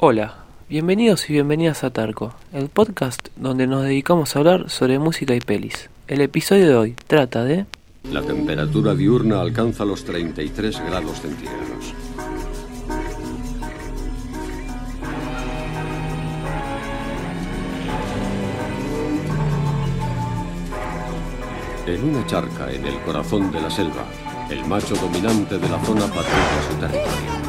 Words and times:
Hola, 0.00 0.44
bienvenidos 0.68 1.28
y 1.28 1.32
bienvenidas 1.32 1.82
a 1.82 1.90
Tarco, 1.90 2.32
el 2.52 2.68
podcast 2.68 3.30
donde 3.34 3.66
nos 3.66 3.82
dedicamos 3.82 4.36
a 4.36 4.38
hablar 4.38 4.70
sobre 4.70 5.00
música 5.00 5.34
y 5.34 5.40
pelis. 5.40 5.90
El 6.06 6.20
episodio 6.20 6.68
de 6.68 6.76
hoy 6.76 6.94
trata 7.08 7.42
de... 7.42 7.66
La 8.04 8.22
temperatura 8.22 8.94
diurna 8.94 9.40
alcanza 9.40 9.84
los 9.84 10.04
33 10.04 10.80
grados 10.86 11.20
centígrados. 11.20 11.94
En 21.86 22.04
una 22.04 22.24
charca 22.28 22.70
en 22.70 22.86
el 22.86 23.00
corazón 23.00 23.50
de 23.50 23.60
la 23.60 23.70
selva, 23.70 24.04
el 24.48 24.64
macho 24.64 24.94
dominante 24.94 25.58
de 25.58 25.68
la 25.68 25.84
zona 25.84 26.06
patrulla 26.06 26.62
su 26.70 26.76
territorio. 26.76 27.47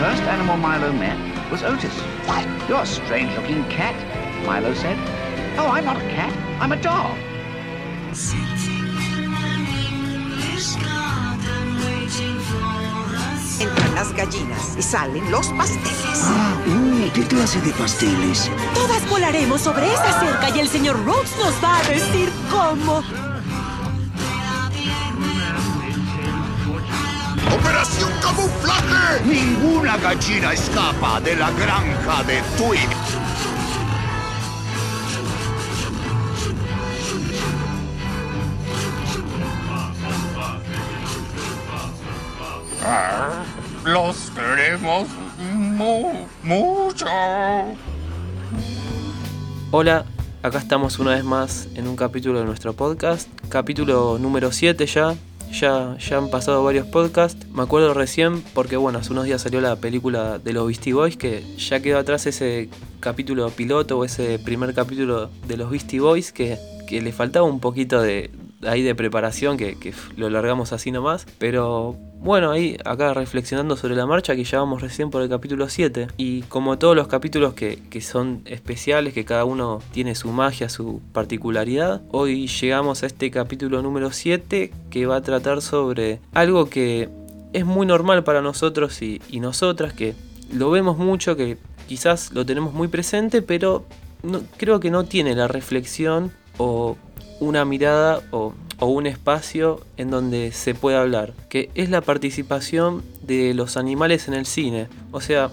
First 0.00 0.22
animal 0.22 0.56
Milo 0.56 0.92
met 0.92 1.50
was 1.50 1.62
Otis. 1.62 1.94
You're 2.66 2.80
a 2.80 2.86
strange 2.86 3.36
looking 3.36 3.62
cat, 3.64 3.94
Milo 4.46 4.72
said. 4.72 4.96
Oh, 5.58 5.68
I'm 5.68 5.84
not 5.84 5.98
a 5.98 6.08
cat, 6.08 6.32
I'm 6.58 6.72
a 6.72 6.80
dog. 6.80 7.18
Las 14.00 14.14
gallinas 14.14 14.76
y 14.78 14.82
salen 14.82 15.30
los 15.30 15.48
pasteles. 15.48 16.24
Mm, 16.64 17.10
¿Qué 17.12 17.22
clase 17.26 17.60
de 17.60 17.70
pasteles? 17.72 18.50
Todas 18.74 19.06
volaremos 19.10 19.60
sobre 19.60 19.92
esa 19.92 20.18
cerca 20.20 20.48
y 20.56 20.60
el 20.60 20.68
señor 20.68 21.04
Rhodes 21.04 21.36
nos 21.36 21.52
va 21.62 21.76
a 21.76 21.82
decir 21.82 22.32
cómo. 22.50 23.02
¡Operación 27.54 28.10
Camuflaje! 28.22 29.22
Ninguna 29.26 29.98
gallina 29.98 30.54
escapa 30.54 31.20
de 31.20 31.36
la 31.36 31.50
granja 31.50 32.22
de 32.22 32.40
Twig. 32.56 32.88
Los 43.92 44.30
queremos 44.30 45.08
mu- 45.52 46.26
mucho. 46.42 47.06
Hola, 49.70 50.04
acá 50.42 50.58
estamos 50.58 50.98
una 50.98 51.12
vez 51.12 51.24
más 51.24 51.68
en 51.74 51.88
un 51.88 51.96
capítulo 51.96 52.38
de 52.40 52.44
nuestro 52.44 52.72
podcast, 52.74 53.28
capítulo 53.48 54.18
número 54.18 54.52
7 54.52 54.86
ya. 54.86 55.14
Ya, 55.52 55.96
ya 55.98 56.16
han 56.18 56.30
pasado 56.30 56.62
varios 56.62 56.86
podcasts. 56.86 57.44
Me 57.52 57.62
acuerdo 57.62 57.92
recién 57.92 58.40
porque, 58.54 58.76
bueno, 58.76 59.00
hace 59.00 59.10
unos 59.10 59.24
días 59.24 59.42
salió 59.42 59.60
la 59.60 59.74
película 59.74 60.38
de 60.38 60.52
los 60.52 60.68
Beastie 60.68 60.92
Boys, 60.92 61.16
que 61.16 61.42
ya 61.56 61.80
quedó 61.80 61.98
atrás 61.98 62.26
ese 62.26 62.68
capítulo 63.00 63.50
piloto 63.50 63.98
o 63.98 64.04
ese 64.04 64.38
primer 64.38 64.72
capítulo 64.74 65.28
de 65.48 65.56
los 65.56 65.68
Beastie 65.68 65.98
Boys, 65.98 66.30
que, 66.30 66.56
que 66.88 67.00
le 67.02 67.10
faltaba 67.10 67.46
un 67.46 67.58
poquito 67.58 68.00
de, 68.00 68.30
ahí 68.64 68.82
de 68.82 68.94
preparación, 68.94 69.56
que, 69.56 69.76
que 69.76 69.92
lo 70.16 70.30
largamos 70.30 70.72
así 70.72 70.92
nomás. 70.92 71.26
Pero 71.38 71.96
bueno, 72.22 72.50
ahí 72.50 72.76
acá 72.84 73.14
reflexionando 73.14 73.76
sobre 73.76 73.96
la 73.96 74.06
marcha, 74.06 74.36
que 74.36 74.44
ya 74.44 74.58
vamos 74.58 74.82
recién 74.82 75.10
por 75.10 75.22
el 75.22 75.28
capítulo 75.28 75.68
7. 75.68 76.08
Y 76.18 76.42
como 76.42 76.78
todos 76.78 76.94
los 76.94 77.08
capítulos 77.08 77.54
que, 77.54 77.78
que 77.90 78.00
son 78.00 78.42
especiales, 78.44 79.14
que 79.14 79.24
cada 79.24 79.44
uno 79.44 79.80
tiene 79.92 80.14
su 80.14 80.28
magia, 80.30 80.68
su 80.68 81.00
particularidad, 81.12 82.02
hoy 82.10 82.46
llegamos 82.46 83.02
a 83.02 83.06
este 83.06 83.30
capítulo 83.30 83.80
número 83.82 84.12
7 84.12 84.70
que 84.90 85.06
va 85.06 85.16
a 85.16 85.22
tratar 85.22 85.62
sobre 85.62 86.20
algo 86.34 86.68
que 86.68 87.08
es 87.52 87.64
muy 87.64 87.86
normal 87.86 88.22
para 88.22 88.42
nosotros 88.42 89.00
y, 89.02 89.20
y 89.30 89.40
nosotras, 89.40 89.92
que 89.94 90.14
lo 90.52 90.70
vemos 90.70 90.98
mucho, 90.98 91.36
que 91.36 91.56
quizás 91.88 92.32
lo 92.32 92.44
tenemos 92.44 92.74
muy 92.74 92.88
presente, 92.88 93.40
pero 93.42 93.84
no- 94.22 94.42
creo 94.58 94.78
que 94.78 94.90
no 94.90 95.04
tiene 95.04 95.34
la 95.34 95.48
reflexión 95.48 96.30
o 96.58 96.96
una 97.40 97.64
mirada 97.64 98.22
o, 98.30 98.54
un 98.80 99.06
espacio 99.06 99.80
en 99.98 100.10
donde 100.10 100.52
se 100.52 100.74
pueda 100.74 101.02
hablar, 101.02 101.34
que 101.50 101.70
es 101.74 101.90
la 101.90 102.00
participación 102.00 103.02
de 103.20 103.52
los 103.52 103.76
animales 103.76 104.26
en 104.26 104.32
el 104.32 104.46
cine. 104.46 104.88
O 105.12 105.20
sea, 105.20 105.50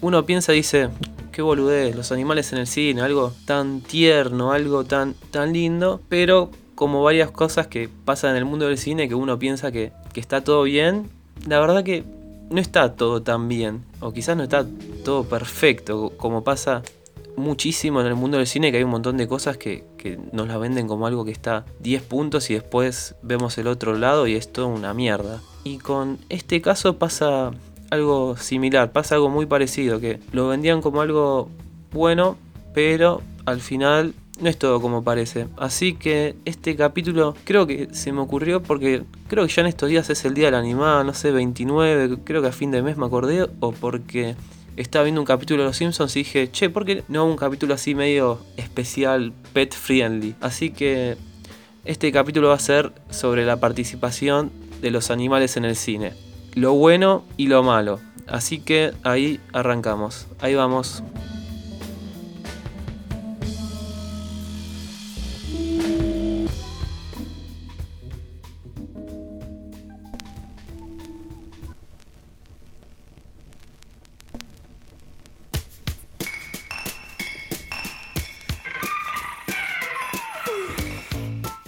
uno 0.00 0.24
piensa 0.26 0.52
y 0.52 0.58
dice, 0.58 0.88
qué 1.32 1.42
boludez, 1.42 1.96
los 1.96 2.12
animales 2.12 2.52
en 2.52 2.58
el 2.58 2.68
cine, 2.68 3.00
algo 3.00 3.32
tan 3.46 3.80
tierno, 3.80 4.52
algo 4.52 4.84
tan, 4.84 5.14
tan 5.32 5.52
lindo, 5.52 6.00
pero 6.08 6.50
como 6.76 7.02
varias 7.02 7.32
cosas 7.32 7.66
que 7.66 7.88
pasan 8.04 8.32
en 8.32 8.36
el 8.36 8.44
mundo 8.44 8.68
del 8.68 8.78
cine 8.78 9.08
que 9.08 9.16
uno 9.16 9.40
piensa 9.40 9.72
que, 9.72 9.90
que 10.12 10.20
está 10.20 10.44
todo 10.44 10.62
bien, 10.62 11.10
la 11.48 11.58
verdad 11.58 11.82
que 11.82 12.04
no 12.50 12.60
está 12.60 12.94
todo 12.94 13.22
tan 13.22 13.48
bien, 13.48 13.84
o 14.00 14.12
quizás 14.12 14.36
no 14.36 14.44
está 14.44 14.64
todo 15.04 15.24
perfecto, 15.24 16.12
como 16.16 16.44
pasa 16.44 16.82
muchísimo 17.38 18.00
en 18.00 18.06
el 18.06 18.14
mundo 18.14 18.38
del 18.38 18.46
cine 18.46 18.70
que 18.70 18.78
hay 18.78 18.84
un 18.84 18.90
montón 18.90 19.16
de 19.16 19.26
cosas 19.28 19.56
que, 19.56 19.84
que 19.96 20.18
nos 20.32 20.48
las 20.48 20.58
venden 20.58 20.88
como 20.88 21.06
algo 21.06 21.24
que 21.24 21.30
está 21.30 21.64
10 21.80 22.02
puntos 22.02 22.50
y 22.50 22.54
después 22.54 23.14
vemos 23.22 23.56
el 23.58 23.66
otro 23.66 23.96
lado 23.96 24.26
y 24.26 24.34
es 24.34 24.52
todo 24.52 24.68
una 24.68 24.94
mierda. 24.94 25.40
Y 25.64 25.78
con 25.78 26.18
este 26.28 26.60
caso 26.60 26.98
pasa 26.98 27.52
algo 27.90 28.36
similar, 28.36 28.92
pasa 28.92 29.14
algo 29.14 29.28
muy 29.28 29.46
parecido, 29.46 30.00
que 30.00 30.20
lo 30.32 30.48
vendían 30.48 30.80
como 30.82 31.00
algo 31.00 31.48
bueno, 31.92 32.36
pero 32.74 33.22
al 33.46 33.60
final 33.60 34.14
no 34.40 34.48
es 34.48 34.58
todo 34.58 34.80
como 34.80 35.02
parece. 35.02 35.48
Así 35.56 35.94
que 35.94 36.36
este 36.44 36.76
capítulo 36.76 37.34
creo 37.44 37.66
que 37.66 37.88
se 37.92 38.12
me 38.12 38.20
ocurrió 38.20 38.62
porque 38.62 39.02
creo 39.28 39.46
que 39.46 39.52
ya 39.52 39.62
en 39.62 39.68
estos 39.68 39.88
días 39.88 40.10
es 40.10 40.24
el 40.24 40.34
día 40.34 40.46
del 40.46 40.54
animal, 40.54 41.06
no 41.06 41.14
sé, 41.14 41.30
29, 41.32 42.18
creo 42.24 42.42
que 42.42 42.48
a 42.48 42.52
fin 42.52 42.70
de 42.70 42.82
mes 42.82 42.96
me 42.96 43.06
acordé, 43.06 43.48
o 43.60 43.72
porque 43.72 44.36
estaba 44.82 45.04
viendo 45.04 45.20
un 45.20 45.26
capítulo 45.26 45.62
de 45.62 45.68
Los 45.68 45.76
Simpsons 45.76 46.14
y 46.16 46.20
dije, 46.20 46.50
che, 46.50 46.70
¿por 46.70 46.84
qué 46.84 47.02
no 47.08 47.24
un 47.26 47.36
capítulo 47.36 47.74
así 47.74 47.94
medio 47.94 48.38
especial, 48.56 49.32
pet 49.52 49.74
friendly? 49.74 50.34
Así 50.40 50.70
que 50.70 51.16
este 51.84 52.12
capítulo 52.12 52.48
va 52.48 52.54
a 52.54 52.60
ser 52.60 52.92
sobre 53.10 53.44
la 53.44 53.58
participación 53.58 54.52
de 54.80 54.90
los 54.90 55.10
animales 55.10 55.56
en 55.56 55.64
el 55.64 55.76
cine. 55.76 56.12
Lo 56.54 56.74
bueno 56.74 57.24
y 57.36 57.48
lo 57.48 57.62
malo. 57.62 58.00
Así 58.26 58.60
que 58.60 58.92
ahí 59.04 59.40
arrancamos. 59.52 60.26
Ahí 60.40 60.54
vamos. 60.54 61.02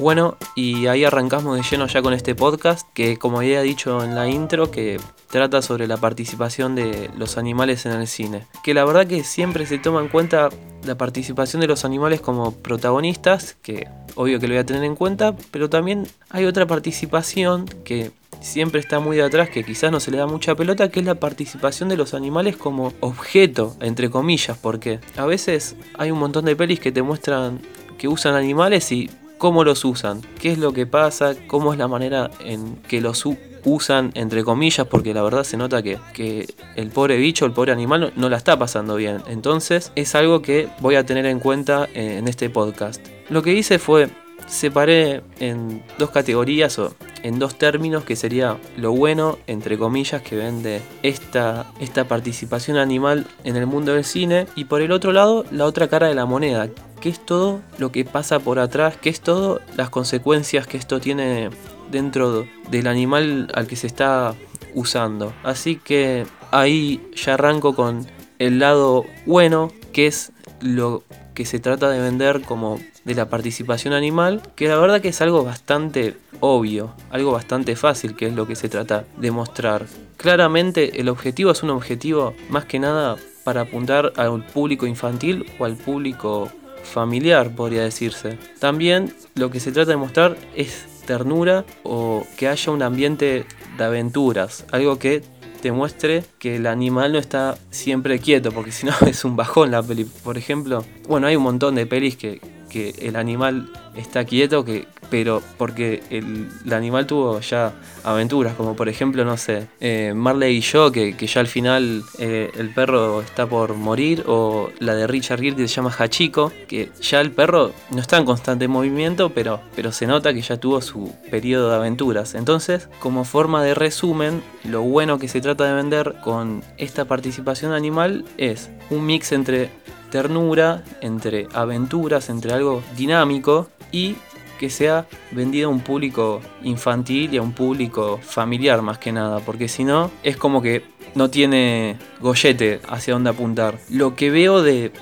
Bueno, 0.00 0.38
y 0.54 0.86
ahí 0.86 1.04
arrancamos 1.04 1.58
de 1.58 1.62
lleno 1.62 1.86
ya 1.86 2.00
con 2.00 2.14
este 2.14 2.34
podcast, 2.34 2.88
que 2.94 3.18
como 3.18 3.40
había 3.40 3.60
dicho 3.60 4.02
en 4.02 4.14
la 4.14 4.30
intro, 4.30 4.70
que 4.70 4.98
trata 5.28 5.60
sobre 5.60 5.86
la 5.86 5.98
participación 5.98 6.74
de 6.74 7.10
los 7.18 7.36
animales 7.36 7.84
en 7.84 7.92
el 7.92 8.06
cine. 8.06 8.46
Que 8.64 8.72
la 8.72 8.86
verdad 8.86 9.06
que 9.06 9.24
siempre 9.24 9.66
se 9.66 9.76
toma 9.78 10.00
en 10.00 10.08
cuenta 10.08 10.48
la 10.84 10.96
participación 10.96 11.60
de 11.60 11.66
los 11.66 11.84
animales 11.84 12.22
como 12.22 12.52
protagonistas, 12.52 13.58
que 13.60 13.88
obvio 14.14 14.40
que 14.40 14.48
lo 14.48 14.54
voy 14.54 14.60
a 14.60 14.64
tener 14.64 14.84
en 14.84 14.96
cuenta, 14.96 15.36
pero 15.50 15.68
también 15.68 16.06
hay 16.30 16.46
otra 16.46 16.66
participación 16.66 17.66
que 17.84 18.10
siempre 18.40 18.80
está 18.80 19.00
muy 19.00 19.18
de 19.18 19.24
atrás, 19.24 19.50
que 19.50 19.64
quizás 19.64 19.92
no 19.92 20.00
se 20.00 20.10
le 20.10 20.16
da 20.16 20.26
mucha 20.26 20.54
pelota, 20.54 20.90
que 20.90 21.00
es 21.00 21.06
la 21.06 21.16
participación 21.16 21.90
de 21.90 21.98
los 21.98 22.14
animales 22.14 22.56
como 22.56 22.94
objeto, 23.00 23.76
entre 23.80 24.08
comillas, 24.08 24.56
porque 24.56 24.98
a 25.18 25.26
veces 25.26 25.76
hay 25.98 26.10
un 26.10 26.20
montón 26.20 26.46
de 26.46 26.56
pelis 26.56 26.80
que 26.80 26.90
te 26.90 27.02
muestran 27.02 27.60
que 28.00 28.08
usan 28.08 28.34
animales 28.34 28.92
y 28.92 29.10
cómo 29.40 29.64
los 29.64 29.86
usan, 29.86 30.20
qué 30.38 30.52
es 30.52 30.58
lo 30.58 30.74
que 30.74 30.86
pasa, 30.86 31.34
cómo 31.46 31.72
es 31.72 31.78
la 31.78 31.88
manera 31.88 32.30
en 32.44 32.76
que 32.76 33.00
los 33.00 33.24
usan, 33.64 34.12
entre 34.14 34.44
comillas, 34.44 34.86
porque 34.86 35.14
la 35.14 35.22
verdad 35.22 35.44
se 35.44 35.56
nota 35.56 35.82
que, 35.82 35.98
que 36.12 36.46
el 36.76 36.90
pobre 36.90 37.16
bicho, 37.16 37.46
el 37.46 37.52
pobre 37.52 37.72
animal 37.72 38.00
no, 38.00 38.10
no 38.16 38.28
la 38.28 38.36
está 38.36 38.58
pasando 38.58 38.96
bien. 38.96 39.22
Entonces 39.28 39.92
es 39.96 40.14
algo 40.14 40.42
que 40.42 40.68
voy 40.80 40.96
a 40.96 41.06
tener 41.06 41.24
en 41.24 41.40
cuenta 41.40 41.88
eh, 41.94 42.18
en 42.18 42.28
este 42.28 42.50
podcast. 42.50 43.04
Lo 43.30 43.42
que 43.42 43.54
hice 43.54 43.78
fue 43.78 44.10
separé 44.50 45.22
en 45.38 45.82
dos 45.98 46.10
categorías 46.10 46.78
o 46.78 46.94
en 47.22 47.38
dos 47.38 47.56
términos 47.56 48.04
que 48.04 48.16
sería 48.16 48.58
lo 48.76 48.92
bueno, 48.92 49.38
entre 49.46 49.78
comillas, 49.78 50.22
que 50.22 50.36
vende 50.36 50.82
esta, 51.02 51.72
esta 51.80 52.08
participación 52.08 52.76
animal 52.76 53.26
en 53.44 53.56
el 53.56 53.66
mundo 53.66 53.94
del 53.94 54.04
cine 54.04 54.46
y 54.56 54.64
por 54.64 54.82
el 54.82 54.92
otro 54.92 55.12
lado 55.12 55.44
la 55.50 55.64
otra 55.66 55.88
cara 55.88 56.08
de 56.08 56.14
la 56.14 56.26
moneda, 56.26 56.68
que 57.00 57.08
es 57.08 57.24
todo 57.24 57.60
lo 57.78 57.92
que 57.92 58.04
pasa 58.04 58.40
por 58.40 58.58
atrás, 58.58 58.96
que 58.96 59.08
es 59.08 59.20
todo 59.20 59.60
las 59.76 59.88
consecuencias 59.88 60.66
que 60.66 60.76
esto 60.76 61.00
tiene 61.00 61.50
dentro 61.90 62.46
del 62.70 62.86
animal 62.88 63.48
al 63.54 63.66
que 63.66 63.76
se 63.76 63.86
está 63.86 64.34
usando. 64.74 65.32
Así 65.44 65.76
que 65.76 66.26
ahí 66.50 67.00
ya 67.14 67.34
arranco 67.34 67.74
con 67.74 68.06
el 68.38 68.58
lado 68.58 69.04
bueno, 69.26 69.70
que 69.92 70.06
es 70.06 70.32
lo 70.60 71.04
que 71.34 71.44
se 71.44 71.60
trata 71.60 71.88
de 71.88 72.00
vender 72.00 72.42
como 72.42 72.78
de 73.04 73.14
la 73.14 73.28
participación 73.28 73.94
animal, 73.94 74.42
que 74.56 74.68
la 74.68 74.76
verdad 74.76 75.00
que 75.00 75.08
es 75.08 75.20
algo 75.20 75.44
bastante 75.44 76.16
obvio, 76.40 76.92
algo 77.10 77.32
bastante 77.32 77.76
fácil, 77.76 78.16
que 78.16 78.26
es 78.26 78.34
lo 78.34 78.46
que 78.46 78.56
se 78.56 78.68
trata 78.68 79.04
de 79.16 79.30
mostrar. 79.30 79.86
Claramente 80.16 81.00
el 81.00 81.08
objetivo 81.08 81.50
es 81.50 81.62
un 81.62 81.70
objetivo 81.70 82.34
más 82.50 82.64
que 82.64 82.78
nada 82.78 83.16
para 83.44 83.62
apuntar 83.62 84.12
al 84.16 84.44
público 84.46 84.86
infantil 84.86 85.46
o 85.58 85.64
al 85.64 85.76
público 85.76 86.50
familiar, 86.82 87.54
podría 87.54 87.82
decirse. 87.82 88.38
También 88.58 89.14
lo 89.34 89.50
que 89.50 89.60
se 89.60 89.72
trata 89.72 89.90
de 89.90 89.96
mostrar 89.96 90.36
es 90.54 90.86
ternura 91.06 91.64
o 91.82 92.26
que 92.36 92.48
haya 92.48 92.72
un 92.72 92.82
ambiente 92.82 93.46
de 93.76 93.84
aventuras, 93.84 94.64
algo 94.70 94.98
que 94.98 95.22
te 95.60 95.72
muestre 95.72 96.24
que 96.38 96.56
el 96.56 96.66
animal 96.66 97.12
no 97.12 97.18
está 97.18 97.58
siempre 97.70 98.18
quieto, 98.18 98.50
porque 98.52 98.72
si 98.72 98.86
no 98.86 98.92
es 99.06 99.24
un 99.24 99.36
bajón 99.36 99.70
la 99.70 99.82
peli. 99.82 100.04
Por 100.04 100.38
ejemplo, 100.38 100.84
bueno, 101.08 101.26
hay 101.26 101.36
un 101.36 101.42
montón 101.42 101.74
de 101.74 101.86
pelis 101.86 102.16
que, 102.16 102.40
que 102.70 102.94
el 103.00 103.16
animal 103.16 103.70
está 103.94 104.24
quieto, 104.24 104.64
que, 104.64 104.86
pero 105.10 105.42
porque 105.58 106.02
el, 106.08 106.48
animal 106.72 107.06
tuvo 107.06 107.40
ya 107.40 107.72
aventuras, 108.04 108.54
como 108.54 108.76
por 108.76 108.88
ejemplo, 108.88 109.24
no 109.24 109.36
sé, 109.36 109.66
eh, 109.80 110.12
Marley 110.14 110.56
y 110.56 110.60
yo, 110.60 110.90
que, 110.90 111.14
ya 111.14 111.40
al 111.40 111.46
final 111.46 112.02
eh, 112.18 112.50
el 112.56 112.70
perro 112.70 113.20
está 113.20 113.46
por 113.46 113.74
morir, 113.74 114.24
o 114.26 114.70
la 114.78 114.94
de 114.94 115.06
Richard 115.06 115.40
Gere 115.40 115.56
que 115.56 115.68
se 115.68 115.74
llama 115.74 115.94
Hachiko, 115.96 116.52
que 116.68 116.90
ya 117.02 117.20
el 117.20 117.32
perro 117.32 117.72
no 117.90 118.00
está 118.00 118.16
en 118.16 118.24
constante 118.24 118.68
movimiento, 118.68 119.30
pero, 119.30 119.60
pero 119.76 119.92
se 119.92 120.06
nota 120.06 120.32
que 120.32 120.40
ya 120.40 120.56
tuvo 120.56 120.80
su 120.80 121.12
periodo 121.30 121.68
de 121.68 121.76
aventuras. 121.76 122.34
Entonces, 122.34 122.88
como 123.00 123.24
forma 123.24 123.62
de 123.62 123.74
resumen, 123.74 124.42
lo 124.64 124.82
bueno 124.82 125.18
que 125.18 125.28
se 125.28 125.40
trata 125.40 125.64
de 125.64 125.74
vender 125.74 126.14
con 126.22 126.62
esta 126.78 127.04
participación 127.04 127.72
animal 127.72 128.24
es 128.38 128.70
un 128.90 129.04
mix 129.04 129.32
entre 129.32 129.70
ternura, 130.10 130.84
entre 131.00 131.48
aventuras, 131.54 132.28
entre 132.28 132.52
algo 132.52 132.82
dinámico 132.96 133.68
y 133.92 134.16
que 134.58 134.68
sea 134.68 135.06
vendido 135.30 135.68
a 135.68 135.72
un 135.72 135.80
público 135.80 136.42
infantil 136.62 137.32
y 137.32 137.38
a 137.38 137.42
un 137.42 137.52
público 137.52 138.20
familiar 138.22 138.82
más 138.82 138.98
que 138.98 139.10
nada, 139.10 139.40
porque 139.40 139.68
si 139.68 139.84
no 139.84 140.10
es 140.22 140.36
como 140.36 140.60
que 140.60 140.84
no 141.14 141.30
tiene 141.30 141.96
gollete 142.20 142.80
hacia 142.88 143.14
dónde 143.14 143.30
apuntar. 143.30 143.78
Lo 143.88 144.14
que 144.16 144.30
veo 144.30 144.62
de, 144.62 144.92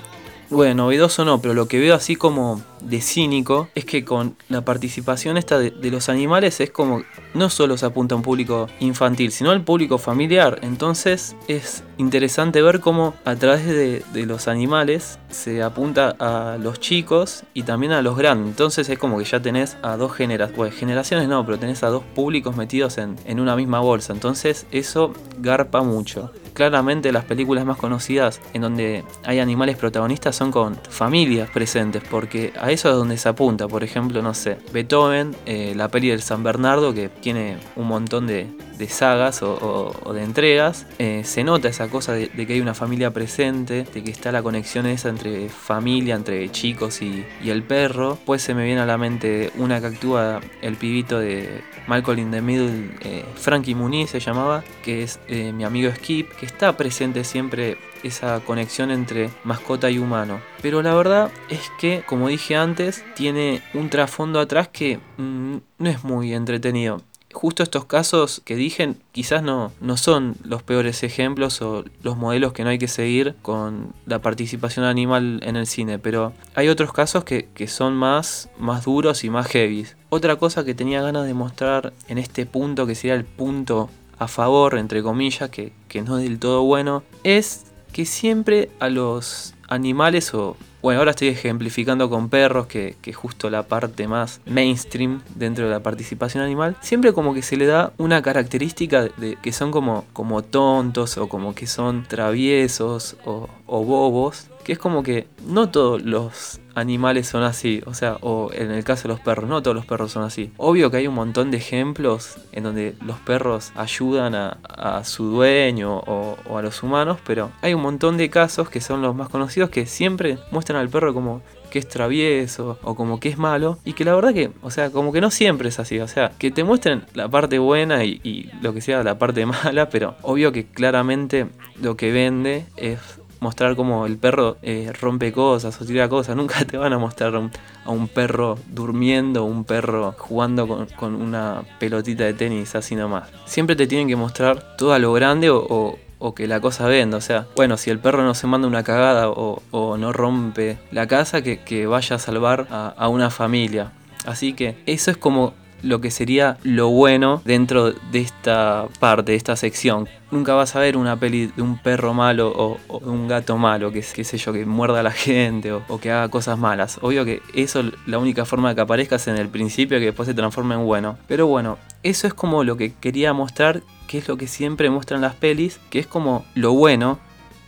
bueno, 0.49 0.85
novedoso 0.85 1.25
no, 1.25 1.39
pero 1.41 1.53
lo 1.53 1.67
que 1.67 1.79
veo 1.79 1.93
así 1.93 2.15
como 2.15 2.61
de 2.81 3.01
cínico 3.01 3.69
es 3.75 3.85
que 3.85 4.03
con 4.03 4.35
la 4.47 4.61
participación 4.61 5.37
esta 5.37 5.59
de, 5.59 5.71
los 5.91 6.09
animales 6.09 6.59
es 6.59 6.71
como 6.71 7.03
no 7.35 7.49
solo 7.49 7.77
se 7.77 7.85
apunta 7.85 8.15
a 8.15 8.17
un 8.17 8.23
público 8.23 8.67
infantil, 8.79 9.31
sino 9.31 9.51
al 9.51 9.63
público 9.63 9.99
familiar. 9.99 10.59
Entonces 10.63 11.35
es 11.47 11.83
interesante 11.97 12.63
ver 12.63 12.79
cómo 12.79 13.13
a 13.25 13.35
través 13.35 13.65
de, 13.65 14.03
los 14.25 14.47
animales 14.47 15.19
se 15.29 15.61
apunta 15.61 16.15
a 16.19 16.57
los 16.57 16.79
chicos 16.79 17.43
y 17.53 17.63
también 17.63 17.91
a 17.91 18.01
los 18.01 18.17
grandes. 18.17 18.49
Entonces 18.49 18.89
es 18.89 18.97
como 18.97 19.19
que 19.19 19.25
ya 19.25 19.39
tenés 19.41 19.77
a 19.83 19.97
dos 19.97 20.13
generaciones, 20.13 20.55
pues 20.55 20.73
generaciones 20.73 21.27
no, 21.27 21.45
pero 21.45 21.59
tenés 21.59 21.83
a 21.83 21.89
dos 21.89 22.03
públicos 22.15 22.55
metidos 22.55 22.97
en, 22.97 23.17
en 23.25 23.39
una 23.39 23.55
misma 23.55 23.81
bolsa. 23.81 24.13
Entonces 24.13 24.65
eso 24.71 25.13
garpa 25.39 25.83
mucho 25.83 26.31
claramente 26.59 27.13
las 27.13 27.23
películas 27.23 27.63
más 27.63 27.77
conocidas 27.77 28.41
en 28.51 28.63
donde 28.63 29.05
hay 29.23 29.39
animales 29.39 29.77
protagonistas 29.77 30.35
son 30.35 30.51
con 30.51 30.75
familias 30.89 31.49
presentes, 31.49 32.03
porque 32.11 32.51
a 32.59 32.69
eso 32.69 32.89
es 32.89 32.95
donde 32.95 33.17
se 33.17 33.29
apunta. 33.29 33.69
Por 33.69 33.81
ejemplo, 33.81 34.21
no 34.21 34.33
sé, 34.33 34.57
Beethoven, 34.73 35.33
eh, 35.45 35.71
la 35.73 35.87
peli 35.87 36.09
del 36.09 36.21
San 36.21 36.43
Bernardo, 36.43 36.93
que 36.93 37.07
tiene 37.07 37.55
un 37.77 37.87
montón 37.87 38.27
de, 38.27 38.47
sagas 38.87 39.41
o, 39.43 40.13
de 40.13 40.23
entregas, 40.23 40.85
eh, 40.99 41.23
se 41.25 41.43
nota 41.43 41.67
esa 41.67 41.89
cosa 41.89 42.13
de, 42.13 42.29
que 42.29 42.53
hay 42.53 42.61
una 42.61 42.73
familia 42.73 43.11
presente, 43.11 43.85
de 43.93 44.03
que 44.03 44.11
está 44.11 44.31
la 44.31 44.41
conexión 44.41 44.85
esa 44.85 45.09
entre 45.09 45.49
familia, 45.49 46.15
entre 46.15 46.49
chicos 46.51 47.01
y, 47.01 47.25
el 47.43 47.63
perro. 47.63 48.19
Pues 48.25 48.43
se 48.43 48.53
me 48.53 48.63
viene 48.63 48.81
a 48.81 48.85
la 48.85 48.99
mente 48.99 49.51
una 49.57 49.81
que 49.81 49.87
actúa 49.87 50.39
el 50.61 50.75
pibito 50.75 51.19
de 51.19 51.63
Malcolm 51.87 52.19
in 52.19 52.31
the 52.31 52.41
Middle, 52.41 52.91
eh, 53.01 53.25
Frankie 53.35 53.73
Muniz 53.73 54.11
se 54.11 54.19
llamaba, 54.19 54.63
que 54.83 55.01
es 55.01 55.19
mi 55.27 55.63
amigo 55.63 55.91
Skip, 55.91 56.29
que 56.35 56.45
está 56.45 56.77
presente 56.77 57.23
siempre 57.23 57.77
esa 58.03 58.39
conexión 58.41 58.91
entre 58.91 59.29
mascota 59.43 59.89
y 59.89 59.97
humano. 59.97 60.39
Pero 60.61 60.81
la 60.81 60.93
verdad 60.93 61.31
es 61.49 61.71
que, 61.79 62.03
como 62.05 62.27
dije 62.27 62.55
antes, 62.55 63.03
tiene 63.15 63.61
un 63.73 63.89
trasfondo 63.89 64.39
atrás 64.39 64.67
que 64.67 64.99
mm, 65.17 65.57
no 65.77 65.89
es 65.89 66.03
muy 66.03 66.33
entretenido. 66.33 67.01
Justo 67.31 67.61
estos 67.61 67.85
casos 67.85 68.41
que 68.43 68.55
dije 68.55 68.95
quizás 69.11 69.43
no, 69.43 69.71
no 69.81 69.97
son 69.97 70.35
los 70.43 70.63
peores 70.63 71.03
ejemplos 71.03 71.61
o 71.61 71.85
los 72.01 72.17
modelos 72.17 72.53
que 72.53 72.63
no 72.63 72.69
hay 72.69 72.79
que 72.79 72.87
seguir 72.87 73.35
con 73.41 73.93
la 74.05 74.19
participación 74.19 74.85
animal 74.85 75.39
en 75.43 75.55
el 75.55 75.67
cine, 75.67 75.99
pero 75.99 76.33
hay 76.55 76.69
otros 76.69 76.91
casos 76.91 77.23
que, 77.23 77.47
son 77.67 77.95
más, 77.95 78.49
más 78.57 78.85
duros 78.85 79.23
y 79.23 79.29
más 79.29 79.47
heavy. 79.47 79.85
Otra 80.09 80.37
cosa 80.37 80.65
que 80.65 80.73
tenía 80.73 81.01
ganas 81.01 81.25
de 81.25 81.33
mostrar 81.33 81.93
en 82.07 82.17
este 82.17 82.45
punto, 82.45 82.87
que 82.87 82.95
sería 82.95 83.13
el 83.13 83.25
punto 83.25 83.89
a 84.17 84.27
favor, 84.27 84.77
entre 84.77 85.03
comillas, 85.03 85.49
que, 85.49 85.71
que 85.87 86.01
no 86.01 86.17
es 86.17 86.23
del 86.23 86.39
todo 86.39 86.63
bueno, 86.63 87.03
es 87.23 87.65
que 87.91 88.05
siempre 88.05 88.71
a 88.79 88.89
los 88.89 89.53
animales 89.67 90.33
o... 90.33 90.57
Bueno, 90.81 90.99
ahora 90.99 91.11
estoy 91.11 91.27
ejemplificando 91.27 92.09
con 92.09 92.29
perros, 92.29 92.67
que, 92.67 92.95
que 93.01 93.11
justo 93.11 93.49
la 93.49 93.63
parte 93.63 94.07
más 94.07 94.39
mainstream 94.45 95.21
dentro 95.35 95.65
de 95.65 95.71
la 95.71 95.81
participación 95.81 96.43
animal. 96.43 96.77
Siempre 96.81 97.11
como 97.11 97.33
que 97.33 97.41
se 97.41 97.57
le 97.57 97.65
da 97.65 97.91
una 97.97 98.21
característica 98.21 99.03
de, 99.03 99.37
que 99.41 99.51
son 99.51 99.71
como, 99.71 100.05
como 100.13 100.41
tontos 100.41 101.17
o 101.17 101.27
como 101.27 101.53
que 101.53 101.67
son 101.67 102.05
traviesos 102.07 103.17
o, 103.25 103.49
o 103.65 103.83
bobos. 103.83 104.47
Que 104.69 104.73
es 104.73 104.77
como 104.77 105.01
que 105.01 105.25
no 105.47 105.69
todos 105.69 106.03
los 106.03 106.61
animales 106.75 107.27
son 107.27 107.41
así, 107.41 107.81
o 107.87 107.95
sea, 107.95 108.17
o 108.21 108.51
en 108.53 108.69
el 108.69 108.83
caso 108.83 109.07
de 109.07 109.15
los 109.15 109.19
perros, 109.19 109.49
no 109.49 109.63
todos 109.63 109.73
los 109.73 109.87
perros 109.87 110.11
son 110.11 110.21
así. 110.21 110.51
Obvio 110.57 110.91
que 110.91 110.97
hay 110.97 111.07
un 111.07 111.15
montón 111.15 111.49
de 111.49 111.57
ejemplos 111.57 112.37
en 112.51 112.65
donde 112.65 112.93
los 113.03 113.17
perros 113.17 113.71
ayudan 113.73 114.35
a, 114.35 115.03
su 115.05 115.23
dueño 115.25 115.97
o, 115.97 116.37
a 116.55 116.61
los 116.61 116.83
humanos, 116.83 117.17
pero 117.25 117.49
hay 117.63 117.73
un 117.73 117.81
montón 117.81 118.17
de 118.17 118.29
casos 118.29 118.69
que 118.69 118.79
son 118.79 119.01
los 119.01 119.15
más 119.15 119.29
conocidos 119.29 119.71
que 119.71 119.87
siempre 119.87 120.37
muestran 120.51 120.77
al 120.77 120.87
perro 120.87 121.15
como 121.15 121.41
que 121.71 121.79
es 121.79 121.87
travieso 121.87 122.77
o 122.83 122.93
como 122.93 123.19
que 123.19 123.29
es 123.29 123.39
malo 123.39 123.79
y 123.85 123.93
que 123.93 124.05
la 124.05 124.13
verdad 124.13 124.35
que, 124.35 124.51
o 124.61 124.69
sea, 124.69 124.91
como 124.91 125.11
que 125.11 125.19
no 125.19 125.31
siempre 125.31 125.69
es 125.69 125.79
así, 125.79 125.99
o 125.99 126.07
sea, 126.07 126.31
que 126.37 126.51
te 126.51 126.63
muestren 126.63 127.05
la 127.15 127.27
parte 127.27 127.57
buena 127.57 128.03
y, 128.05 128.21
y 128.23 128.51
lo 128.61 128.71
que 128.75 128.81
sea 128.81 129.03
la 129.03 129.17
parte 129.17 129.45
mala, 129.47 129.89
pero 129.89 130.13
obvio 130.21 130.51
que 130.51 130.67
claramente 130.67 131.47
lo 131.81 131.97
que 131.97 132.11
vende 132.11 132.67
es 132.77 132.99
mostrar 133.39 133.75
cómo 133.75 134.05
el 134.05 134.17
perro 134.17 134.57
eh, 134.61 134.91
rompe 134.99 135.31
cosas 135.31 135.79
o 135.81 135.85
tira 135.85 136.09
cosas. 136.09 136.35
Nunca 136.37 136.65
te 136.65 136.77
van 136.77 136.93
a 136.93 136.97
mostrar 136.97 137.35
a 137.35 137.89
un, 137.89 138.07
perro 138.07 138.57
durmiendo, 138.67 139.43
un 139.43 139.63
perro 139.63 140.15
jugando 140.17 140.87
con, 140.95 141.15
una 141.15 141.63
pelotita 141.79 142.23
de 142.23 142.33
tenis 142.33 142.75
así 142.75 142.95
nomás. 142.95 143.29
Siempre 143.45 143.75
te 143.75 143.87
tienen 143.87 144.07
que 144.07 144.15
mostrar 144.15 144.77
todo 144.77 144.93
a 144.93 144.99
lo 144.99 145.13
grande 145.13 145.49
o, 145.49 145.97
que 146.35 146.47
la 146.47 146.59
cosa 146.59 146.87
venda. 146.87 147.17
O 147.17 147.21
sea, 147.21 147.47
bueno, 147.55 147.77
si 147.77 147.89
el 147.89 147.99
perro 147.99 148.23
no 148.23 148.33
se 148.33 148.47
manda 148.47 148.67
una 148.67 148.83
cagada 148.83 149.29
o, 149.29 149.97
no 149.97 150.13
rompe 150.13 150.77
la 150.91 151.07
casa, 151.07 151.41
que, 151.41 151.87
vaya 151.87 152.17
a 152.17 152.19
salvar 152.19 152.67
a 152.69 153.07
una 153.07 153.29
familia. 153.29 153.91
Así 154.25 154.53
que 154.53 154.77
eso 154.85 155.11
es 155.11 155.17
como 155.17 155.53
lo 155.83 156.01
que 156.01 156.11
sería 156.11 156.57
lo 156.63 156.89
bueno 156.89 157.41
dentro 157.45 157.91
de 157.91 158.19
esta 158.19 158.87
parte, 158.99 159.31
de 159.31 159.37
esta 159.37 159.55
sección. 159.55 160.07
Nunca 160.31 160.53
vas 160.53 160.75
a 160.75 160.79
ver 160.79 160.97
una 160.97 161.19
peli 161.19 161.47
de 161.47 161.61
un 161.61 161.77
perro 161.77 162.13
malo 162.13 162.51
o, 162.55 162.99
de 162.99 163.09
un 163.09 163.27
gato 163.27 163.57
malo, 163.57 163.91
que 163.91 164.01
qué 164.01 164.23
sé 164.23 164.37
yo, 164.37 164.53
que 164.53 164.65
muerda 164.65 164.99
a 164.99 165.03
la 165.03 165.11
gente 165.29 165.71
o, 165.71 165.99
que 165.99 166.11
haga 166.11 166.29
cosas 166.29 166.57
malas. 166.57 166.99
Obvio 167.01 167.25
que 167.25 167.41
eso, 167.53 167.83
la 168.05 168.17
única 168.17 168.45
forma 168.45 168.69
de 168.69 168.75
que 168.75 168.81
aparezcas 168.81 169.27
en 169.27 169.37
el 169.37 169.49
principio, 169.49 169.99
que 169.99 170.05
después 170.05 170.27
se 170.27 170.33
transforme 170.33 170.75
en 170.75 170.85
bueno. 170.85 171.17
Pero 171.27 171.47
bueno, 171.47 171.77
eso 172.03 172.27
es 172.27 172.33
como 172.33 172.63
lo 172.63 172.77
que 172.77 172.93
quería 172.93 173.33
mostrar, 173.33 173.81
que 174.07 174.17
es 174.17 174.27
lo 174.27 174.37
que 174.37 174.47
siempre 174.47 174.89
muestran 174.89 175.21
las 175.21 175.35
pelis, 175.35 175.79
que 175.89 175.99
es 175.99 176.07
como 176.07 176.45
lo 176.55 176.73
bueno. 176.73 177.19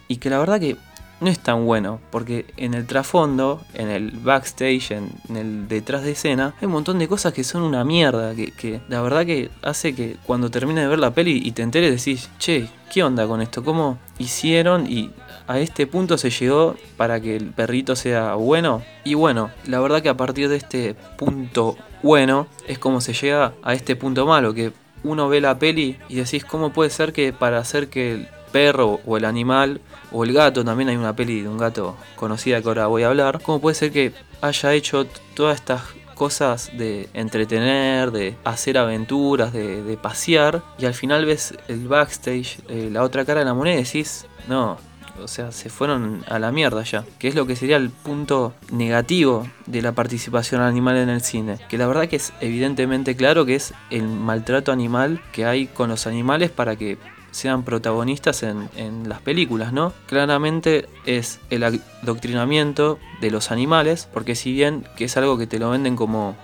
Y 0.08 0.18
que 0.18 0.30
la 0.30 0.40
verdad 0.40 0.60
que 0.60 0.76
no 1.22 1.30
es 1.30 1.40
tan 1.40 1.66
bueno, 1.66 2.02
porque 2.10 2.48
en 2.58 2.74
el 2.74 2.88
trasfondo, 2.88 3.62
en 3.76 3.90
el 3.90 4.12
backstage, 4.12 4.92
en, 4.92 5.12
el 5.36 5.68
detrás 5.68 6.04
de 6.04 6.12
escena, 6.12 6.56
hay 6.60 6.66
un 6.66 6.74
montón 6.74 6.98
de 6.98 7.08
cosas 7.08 7.32
que 7.32 7.44
son 7.44 7.62
una 7.62 7.86
mierda, 7.86 8.34
que, 8.36 8.82
la 8.90 9.02
verdad 9.02 9.26
que 9.26 9.52
hace 9.62 9.94
que 9.94 10.18
cuando 10.26 10.50
termines 10.50 10.84
de 10.84 10.90
ver 10.90 11.00
la 11.00 11.14
peli 11.14 11.40
y 11.44 11.52
te 11.52 11.62
enteres 11.62 12.04
decís, 12.04 12.30
che, 12.40 12.68
¿qué 12.92 13.04
onda 13.04 13.28
con 13.28 13.40
esto? 13.42 13.64
¿Cómo 13.64 14.00
hicieron? 14.18 14.92
Y 14.92 15.12
a 15.48 15.60
este 15.60 15.86
punto 15.86 16.18
se 16.18 16.32
llegó 16.32 16.76
para 16.98 17.22
que 17.22 17.36
el 17.36 17.52
perrito 17.52 17.96
sea 17.96 18.34
bueno. 18.34 18.82
Y 19.04 19.14
bueno, 19.14 19.52
la 19.68 19.80
verdad 19.80 20.02
que 20.02 20.10
a 20.10 20.18
partir 20.18 20.50
de 20.50 20.56
este 20.56 20.96
punto 21.18 21.78
bueno 22.02 22.48
es 22.68 22.80
como 22.80 23.00
se 23.00 23.14
llega 23.14 23.54
a 23.62 23.76
este 23.76 23.96
punto 23.96 24.26
malo, 24.26 24.56
que 24.56 24.74
uno 25.04 25.30
ve 25.30 25.40
la 25.40 25.60
peli 25.60 25.98
y 26.10 26.16
decís, 26.16 26.46
¿cómo 26.46 26.74
puede 26.74 26.90
ser 26.90 27.14
que 27.14 27.32
para 27.32 27.60
hacer 27.60 27.90
que 27.90 28.28
perro 28.52 29.00
o 29.06 29.18
el 29.18 29.26
animal 29.26 29.82
o 30.12 30.24
el 30.24 30.34
gato, 30.34 30.64
también 30.64 30.90
hay 30.90 30.98
una 30.98 31.16
peli 31.16 31.42
de 31.42 31.50
un 31.50 31.58
gato 31.58 31.96
conocida 32.16 32.62
que 32.62 32.68
ahora 32.68 32.88
voy 32.88 33.04
a 33.04 33.08
hablar, 33.08 33.42
¿cómo 33.42 33.60
puede 33.60 33.76
ser 33.76 33.92
que 33.92 34.14
haya 34.42 34.74
hecho 34.74 35.06
todas 35.34 35.60
estas 35.60 35.82
cosas 36.16 36.70
de 36.78 37.10
entretener, 37.14 38.12
de 38.12 38.36
hacer 38.44 38.78
aventuras, 38.78 39.54
de, 39.54 39.98
pasear, 40.00 40.62
y 40.78 40.86
al 40.86 40.94
final 40.94 41.26
ves 41.26 41.56
el 41.68 41.88
backstage, 41.88 42.60
eh, 42.70 42.90
la 42.92 43.02
otra 43.02 43.26
cara 43.26 43.40
de 43.40 43.46
la 43.46 43.56
moneda 43.56 43.80
y 43.80 43.84
decís, 43.84 44.28
no, 44.48 44.78
o 45.20 45.28
sea, 45.28 45.52
se 45.52 45.70
fueron 45.70 46.24
a 46.28 46.40
la 46.40 46.52
mierda 46.52 46.84
ya. 46.84 47.06
Que 47.20 47.28
es 47.28 47.36
lo 47.36 47.46
que 47.46 47.56
sería 47.56 47.78
el 47.78 47.90
punto 47.90 48.54
negativo 48.72 49.48
de 49.66 49.82
la 49.82 49.94
participación 49.94 50.62
animal 50.62 50.98
en 50.98 51.10
el 51.10 51.22
cine. 51.22 51.58
Que 51.70 51.78
la 51.78 51.88
verdad 51.88 52.08
que 52.08 52.18
es 52.18 52.34
evidentemente 52.42 53.16
claro 53.16 53.46
que 53.46 53.56
es 53.56 53.74
el 53.90 54.04
maltrato 54.04 54.72
animal 54.72 55.22
que 55.32 55.46
hay 55.46 55.68
con 55.68 55.90
los 55.90 56.08
animales 56.08 56.50
para 56.52 56.76
que 56.76 56.98
sean 57.32 57.64
protagonistas 57.64 58.44
en, 58.44 58.70
las 59.08 59.22
películas, 59.22 59.74
¿no? 59.74 59.94
Claramente 60.08 60.88
es 61.06 61.40
el 61.50 61.64
adoctrinamiento 61.64 63.00
de 63.22 63.32
los 63.32 63.52
animales, 63.52 64.08
porque 64.14 64.36
si 64.36 64.52
bien 64.52 64.86
que 64.96 65.06
es 65.06 65.18
algo 65.18 65.38
que 65.38 65.48
te 65.48 65.60
lo 65.60 65.70
venden 65.70 65.96
como 65.96 66.36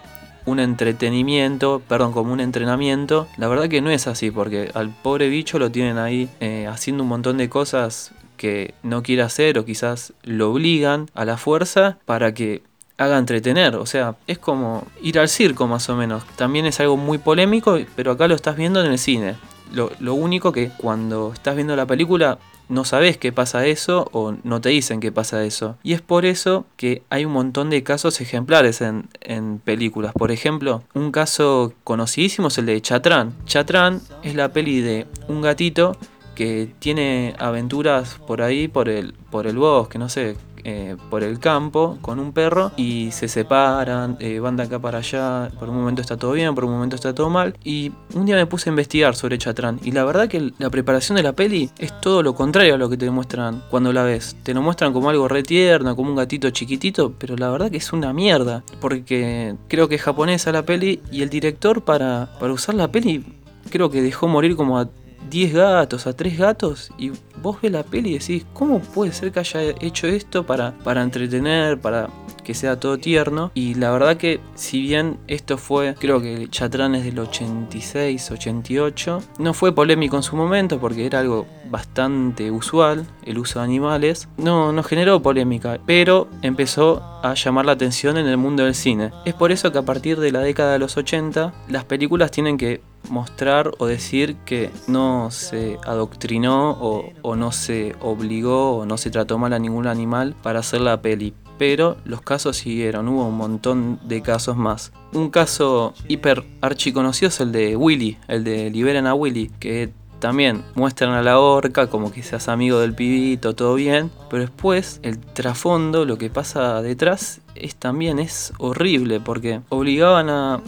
un 0.46 0.60
entretenimiento, 0.60 1.82
perdón, 1.88 2.14
como 2.14 2.32
un 2.32 2.40
entrenamiento. 2.40 3.28
La 3.36 3.50
verdad 3.50 3.68
que 3.68 3.82
no 3.82 3.90
es 3.90 4.08
así, 4.08 4.32
porque 4.32 4.72
al 4.74 4.90
pobre 4.90 5.28
bicho 5.28 5.60
lo 5.60 5.72
tienen 5.72 5.98
ahí 5.98 6.30
eh, 6.40 6.68
haciendo 6.68 7.04
un 7.04 7.10
montón 7.10 7.38
de 7.38 7.50
cosas 7.50 8.14
que 8.38 8.74
no 8.82 9.04
quiere 9.04 9.24
hacer 9.24 9.60
o 9.60 9.66
quizás 9.66 10.14
lo 10.24 10.52
obligan 10.52 11.10
a 11.14 11.26
la 11.26 11.36
fuerza 11.36 11.98
para 12.06 12.34
que 12.34 12.62
haga 12.98 13.18
entretener. 13.18 13.76
O 13.76 13.86
sea, 13.86 14.16
es 14.26 14.38
como 14.38 14.88
ir 15.02 15.20
al 15.20 15.28
circo 15.28 15.68
más 15.68 15.90
o 15.90 15.98
menos. 15.98 16.24
También 16.38 16.66
es 16.66 16.80
algo 16.80 16.96
muy 16.96 17.18
polémico, 17.18 17.78
pero 17.96 18.12
acá 18.12 18.28
lo 18.28 18.36
estás 18.36 18.56
viendo 18.56 18.84
en 18.84 18.92
el 18.92 19.00
cine. 19.00 19.36
Lo, 19.74 19.92
lo 20.00 20.14
único 20.14 20.52
que 20.52 20.70
cuando 20.78 21.34
estás 21.34 21.56
viendo 21.56 21.76
la 21.76 21.86
película 21.86 22.40
no 22.70 22.84
sabes 22.84 23.18
qué 23.18 23.32
pasa 23.32 23.66
eso 23.66 24.10
o 24.12 24.36
no 24.44 24.62
te 24.62 24.70
dicen 24.70 25.00
qué 25.00 25.12
pasa 25.12 25.44
eso. 25.44 25.78
Y 25.84 25.94
es 25.94 26.02
por 26.02 26.26
eso 26.26 26.66
que 26.76 27.04
hay 27.10 27.26
un 27.26 27.32
montón 27.32 27.70
de 27.70 27.84
casos 27.84 28.20
ejemplares 28.22 28.82
en, 28.82 29.08
en 29.22 29.60
películas. 29.60 30.14
Por 30.14 30.32
ejemplo, 30.32 30.84
un 30.94 31.12
caso 31.12 31.74
conocidísimo 31.84 32.50
es 32.50 32.58
el 32.58 32.66
de 32.66 32.82
Chatrán. 32.82 33.36
Chatrán 33.46 34.02
es 34.24 34.36
la 34.36 34.52
peli 34.52 34.82
de 34.82 35.08
un 35.28 35.42
gatito 35.42 35.98
que 36.36 36.70
tiene 36.80 37.36
aventuras 37.40 38.20
por 38.28 38.44
ahí, 38.44 38.68
por 38.68 38.90
el, 38.90 39.14
por 39.32 39.48
el 39.48 39.58
bosque, 39.58 39.98
no 39.98 40.08
sé, 40.08 40.38
eh, 40.70 40.98
por 41.10 41.24
el 41.24 41.40
campo 41.40 41.98
con 42.02 42.20
un 42.20 42.34
perro 42.34 42.74
y 42.76 43.12
se 43.12 43.30
separan, 43.30 44.18
eh, 44.20 44.42
van 44.42 44.58
de 44.58 44.64
acá 44.64 44.80
para 44.80 44.98
allá, 44.98 45.50
por 45.58 45.70
un 45.70 45.78
momento 45.78 46.02
está 46.02 46.18
todo 46.18 46.34
bien, 46.34 46.54
por 46.56 46.66
un 46.66 46.72
momento 46.72 46.98
está 46.98 47.16
todo 47.16 47.30
mal. 47.30 47.56
Y 47.64 47.94
un 48.14 48.26
día 48.26 48.36
me 48.36 48.46
puse 48.48 48.70
a 48.70 48.72
investigar 48.72 49.16
sobre 49.16 49.38
Chatrán 49.38 49.80
y 49.82 49.94
la 49.94 50.04
verdad 50.04 50.28
que 50.28 50.52
la 50.58 50.70
preparación 50.70 51.16
de 51.16 51.24
la 51.24 51.32
peli 51.32 51.70
es 51.78 51.98
todo 52.02 52.22
lo 52.22 52.36
contrario 52.36 52.76
a 52.76 52.78
lo 52.78 52.90
que 52.90 52.98
te 52.98 53.10
muestran 53.10 53.64
cuando 53.70 53.94
la 53.94 54.04
ves. 54.04 54.36
Te 54.44 54.54
lo 54.54 54.62
muestran 54.62 54.92
como 54.92 55.10
algo 55.10 55.30
re 55.30 55.42
tierno, 55.42 55.96
como 55.96 56.10
un 56.10 56.18
gatito 56.18 56.50
chiquitito, 56.50 57.14
pero 57.18 57.38
la 57.38 57.50
verdad 57.50 57.72
que 57.72 57.78
es 57.78 57.94
una 57.94 58.12
mierda, 58.12 58.66
porque 58.82 59.56
creo 59.70 59.88
que 59.88 59.96
es 59.96 60.02
japonesa 60.02 60.52
la 60.52 60.64
peli 60.64 61.02
y 61.14 61.22
el 61.22 61.30
director 61.30 61.82
para, 61.86 62.30
para 62.42 62.52
usar 62.52 62.76
la 62.76 62.92
peli 62.92 63.24
creo 63.70 63.90
que 63.90 64.02
dejó 64.02 64.28
morir 64.28 64.58
como 64.58 64.80
a 64.80 64.90
10 65.30 65.54
gatos, 65.54 66.08
a 66.08 66.14
3 66.14 66.38
gatos, 66.38 66.92
y 66.98 67.12
vos 67.42 67.62
ves 67.62 67.72
la 67.72 67.84
peli 67.84 68.12
y 68.12 68.20
decís, 68.20 68.46
¿cómo 68.54 68.80
puede 68.80 69.12
ser 69.12 69.32
que 69.32 69.40
haya 69.40 69.62
hecho 69.80 70.08
esto 70.08 70.46
para, 70.46 70.78
para 70.80 71.02
entretener, 71.02 71.80
para 71.80 72.10
que 72.48 72.54
sea 72.54 72.80
todo 72.80 72.98
tierno? 72.98 73.52
Y 73.54 73.74
la 73.74 73.92
verdad 73.92 74.16
que 74.16 74.40
si 74.56 74.82
bien 74.82 75.18
esto 75.28 75.58
fue, 75.58 75.96
creo 76.00 76.22
que 76.22 76.48
Chatrán 76.50 76.96
es 76.96 77.04
del 77.04 77.20
86, 77.20 78.32
88, 78.32 79.22
no 79.40 79.54
fue 79.54 79.76
polémico 79.76 80.16
en 80.16 80.24
su 80.24 80.38
momento 80.38 80.80
porque 80.80 81.06
era 81.06 81.20
algo 81.20 81.46
bastante 81.70 82.50
usual, 82.50 83.06
el 83.26 83.38
uso 83.38 83.60
de 83.60 83.66
animales, 83.66 84.30
no, 84.38 84.72
no 84.72 84.82
generó 84.82 85.22
polémica, 85.22 85.78
pero 85.86 86.30
empezó 86.42 87.20
a 87.22 87.34
llamar 87.34 87.66
la 87.66 87.74
atención 87.74 88.18
en 88.18 88.28
el 88.28 88.38
mundo 88.38 88.64
del 88.64 88.76
cine. 88.76 89.12
Es 89.26 89.34
por 89.34 89.52
eso 89.52 89.74
que 89.74 89.80
a 89.80 89.86
partir 89.86 90.18
de 90.18 90.32
la 90.32 90.40
década 90.40 90.72
de 90.72 90.80
los 90.80 90.96
80, 90.96 91.54
las 91.68 91.84
películas 91.84 92.32
tienen 92.32 92.58
que 92.58 92.80
mostrar 93.10 93.72
o 93.78 93.88
decir 93.88 94.38
que 94.46 94.72
no 94.88 95.32
se 95.32 95.80
adoctrinó 95.86 96.72
o, 96.72 97.12
o, 97.22 97.36
no 97.36 97.52
se 97.52 97.94
obligó 98.00 98.78
o 98.78 98.86
no 98.86 98.98
se 98.98 99.12
trató 99.12 99.38
mal 99.38 99.52
a 99.52 99.60
ningún 99.60 99.88
animal 99.88 100.34
para 100.42 100.60
hacer 100.60 100.80
la 100.80 101.02
peli. 101.02 101.34
Pero 101.58 101.98
los 102.06 102.22
casos 102.22 102.58
siguieron, 102.58 103.08
hubo 103.08 103.28
un 103.28 103.38
montón 103.38 104.00
de 104.04 104.22
casos 104.22 104.58
más. 104.58 104.92
Un 105.14 105.30
caso 105.30 105.94
hiper 106.08 106.44
archiconocido 106.62 107.30
es 107.30 107.40
el 107.40 107.52
de 107.52 107.76
Willy, 107.76 108.18
el 108.28 108.44
de 108.44 108.70
Liberen 108.70 109.08
a 109.08 109.14
Willy, 109.14 109.52
que 109.60 109.92
también 110.20 110.64
muestran 110.76 111.12
a 111.12 111.22
la 111.22 111.40
orca 111.40 111.88
como 111.88 112.12
que 112.12 112.24
seas 112.24 112.48
amigo 112.48 112.80
del 112.80 112.96
pibito, 112.96 113.54
todo 113.54 113.76
bien, 113.76 114.12
pero 114.30 114.42
después 114.42 115.00
el 115.04 115.20
trasfondo, 115.20 116.06
lo 116.06 116.18
que 116.18 116.30
pasa 116.30 116.82
detrás, 116.82 117.42
es 117.62 117.76
también 117.76 118.20
es 118.20 118.54
horrible 118.58 119.20
porque 119.20 119.62
obligaban 119.70 120.30
a, 120.30 120.62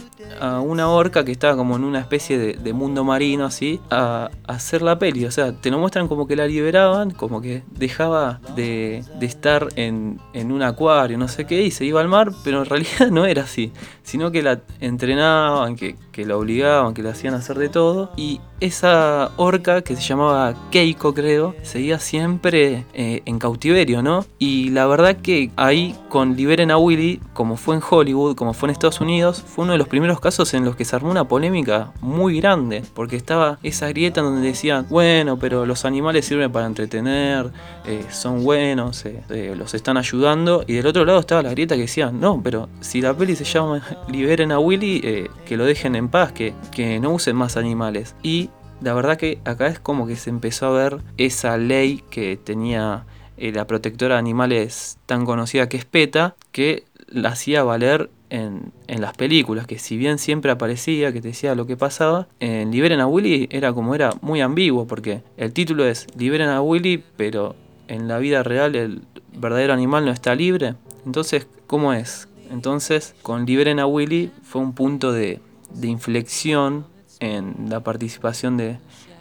una 0.62 0.88
orca 0.88 1.24
que 1.24 1.32
estaba 1.32 1.56
como 1.56 1.76
en 1.76 1.84
una 1.84 2.00
especie 2.00 2.38
de, 2.38 2.72
mundo 2.72 3.04
marino 3.04 3.44
así 3.44 3.80
a, 3.90 4.30
a, 4.46 4.52
hacer 4.52 4.82
la 4.82 4.98
peli. 4.98 5.24
O 5.24 5.30
sea, 5.30 5.52
te 5.52 5.70
lo 5.70 5.78
muestran 5.78 6.08
como 6.08 6.26
que 6.26 6.36
la 6.36 6.46
liberaban, 6.46 7.10
como 7.10 7.40
que 7.40 7.62
dejaba 7.70 8.40
de, 8.54 9.04
de 9.18 9.26
estar 9.26 9.68
en, 9.76 10.20
en, 10.32 10.52
un 10.52 10.62
acuario, 10.62 11.18
no 11.18 11.28
sé 11.28 11.46
qué, 11.46 11.62
y 11.62 11.70
se 11.70 11.84
iba 11.84 12.00
al 12.00 12.08
mar, 12.08 12.32
pero 12.44 12.60
en 12.60 12.66
realidad 12.66 13.08
no 13.10 13.26
era 13.26 13.42
así, 13.42 13.72
sino 14.02 14.30
que 14.30 14.42
la 14.42 14.60
entrenaban, 14.80 15.76
que, 15.76 15.96
que 16.12 16.24
la 16.24 16.36
obligaban, 16.36 16.94
que 16.94 17.02
la 17.02 17.10
hacían 17.10 17.34
hacer 17.34 17.58
de 17.58 17.68
todo. 17.68 18.10
Y 18.16 18.40
esa 18.60 19.32
orca 19.36 19.82
que 19.82 19.96
se 19.96 20.02
llamaba 20.02 20.54
Keiko, 20.70 21.14
creo, 21.14 21.54
seguía 21.62 21.98
siempre 21.98 22.84
eh, 22.92 23.22
en 23.24 23.38
cautiverio, 23.38 24.02
¿no? 24.02 24.24
Y 24.38 24.70
la 24.70 24.86
verdad 24.86 25.16
que 25.16 25.50
ahí 25.56 25.96
con 26.08 26.36
Liberen 26.36 26.70
a 26.70 26.76
Willy, 26.76 27.20
como 27.32 27.56
fue 27.56 27.76
en 27.76 27.82
Hollywood, 27.88 28.36
como 28.36 28.52
fue 28.52 28.68
en 28.68 28.72
Estados 28.72 29.00
Unidos, 29.00 29.42
fue 29.46 29.64
uno 29.64 29.72
de 29.72 29.78
los 29.78 29.88
primeros 29.88 30.20
casos 30.20 30.52
en 30.54 30.64
los 30.64 30.76
que 30.76 30.84
se 30.84 30.94
armó 30.94 31.10
una 31.10 31.26
polémica 31.26 31.92
muy 32.00 32.38
grande, 32.40 32.82
porque 32.94 33.16
estaba 33.16 33.58
esa 33.62 33.88
grieta 33.88 34.20
donde 34.20 34.46
decían, 34.46 34.86
bueno, 34.90 35.38
pero 35.38 35.64
los 35.64 35.84
animales 35.84 36.26
sirven 36.26 36.52
para 36.52 36.66
entretener, 36.66 37.50
eh, 37.86 38.04
son 38.10 38.44
buenos, 38.44 39.04
eh, 39.06 39.54
los 39.56 39.74
están 39.74 39.96
ayudando, 39.96 40.64
y 40.66 40.74
del 40.74 40.86
otro 40.86 41.04
lado 41.04 41.20
estaba 41.20 41.42
la 41.42 41.50
grieta 41.50 41.76
que 41.76 41.82
decía, 41.82 42.10
no, 42.10 42.40
pero 42.42 42.68
si 42.80 43.00
la 43.00 43.14
peli 43.14 43.36
se 43.36 43.44
llama 43.44 43.82
Liberen 44.08 44.52
a 44.52 44.58
Willy, 44.58 45.28
que 45.46 45.56
lo 45.56 45.64
dejen 45.64 45.96
en 45.96 45.99
paz, 46.08 46.32
que, 46.32 46.54
que 46.72 47.00
no 47.00 47.10
usen 47.10 47.36
más 47.36 47.56
animales. 47.56 48.14
Y 48.22 48.50
la 48.80 48.94
verdad 48.94 49.16
que 49.16 49.40
acá 49.44 49.66
es 49.66 49.78
como 49.78 50.06
que 50.06 50.16
se 50.16 50.30
empezó 50.30 50.66
a 50.66 50.70
ver 50.70 50.98
esa 51.18 51.56
ley 51.58 52.02
que 52.10 52.36
tenía 52.36 53.04
eh, 53.36 53.52
la 53.52 53.66
protectora 53.66 54.14
de 54.14 54.20
animales 54.20 54.98
tan 55.06 55.24
conocida 55.24 55.68
que 55.68 55.76
es 55.76 55.84
PETA, 55.84 56.36
que 56.52 56.84
la 57.08 57.30
hacía 57.30 57.62
valer 57.62 58.10
en, 58.30 58.72
en, 58.86 59.00
las 59.00 59.14
películas, 59.14 59.66
que 59.66 59.78
si 59.78 59.96
bien 59.96 60.18
siempre 60.18 60.52
aparecía, 60.52 61.12
que 61.12 61.20
decía 61.20 61.54
lo 61.54 61.66
que 61.66 61.76
pasaba, 61.76 62.28
en 62.38 62.70
Liberen 62.70 63.00
a 63.00 63.06
Willy 63.06 63.48
era 63.50 63.72
como 63.72 63.94
era 63.94 64.12
muy 64.20 64.40
ambiguo, 64.40 64.86
porque 64.86 65.22
el 65.36 65.52
título 65.52 65.84
es 65.84 66.06
Liberen 66.16 66.48
a 66.48 66.62
Willy, 66.62 67.02
pero 67.16 67.56
en 67.88 68.06
la 68.06 68.18
vida 68.18 68.42
real 68.42 68.76
el 68.76 69.02
verdadero 69.34 69.72
animal 69.72 70.04
no 70.04 70.12
está 70.12 70.34
libre. 70.34 70.74
Entonces, 71.04 71.48
¿cómo 71.66 71.92
es? 71.92 72.28
Entonces, 72.50 73.14
con 73.22 73.46
Liberen 73.46 73.80
a 73.80 73.86
Willy 73.86 74.30
fue 74.42 74.60
un 74.60 74.74
punto 74.74 75.12
de, 75.12 75.40
de 75.74 75.88
inflexión 75.88 76.86
en 77.20 77.66
la 77.68 77.80
participación 77.80 78.56
de, 78.56 78.78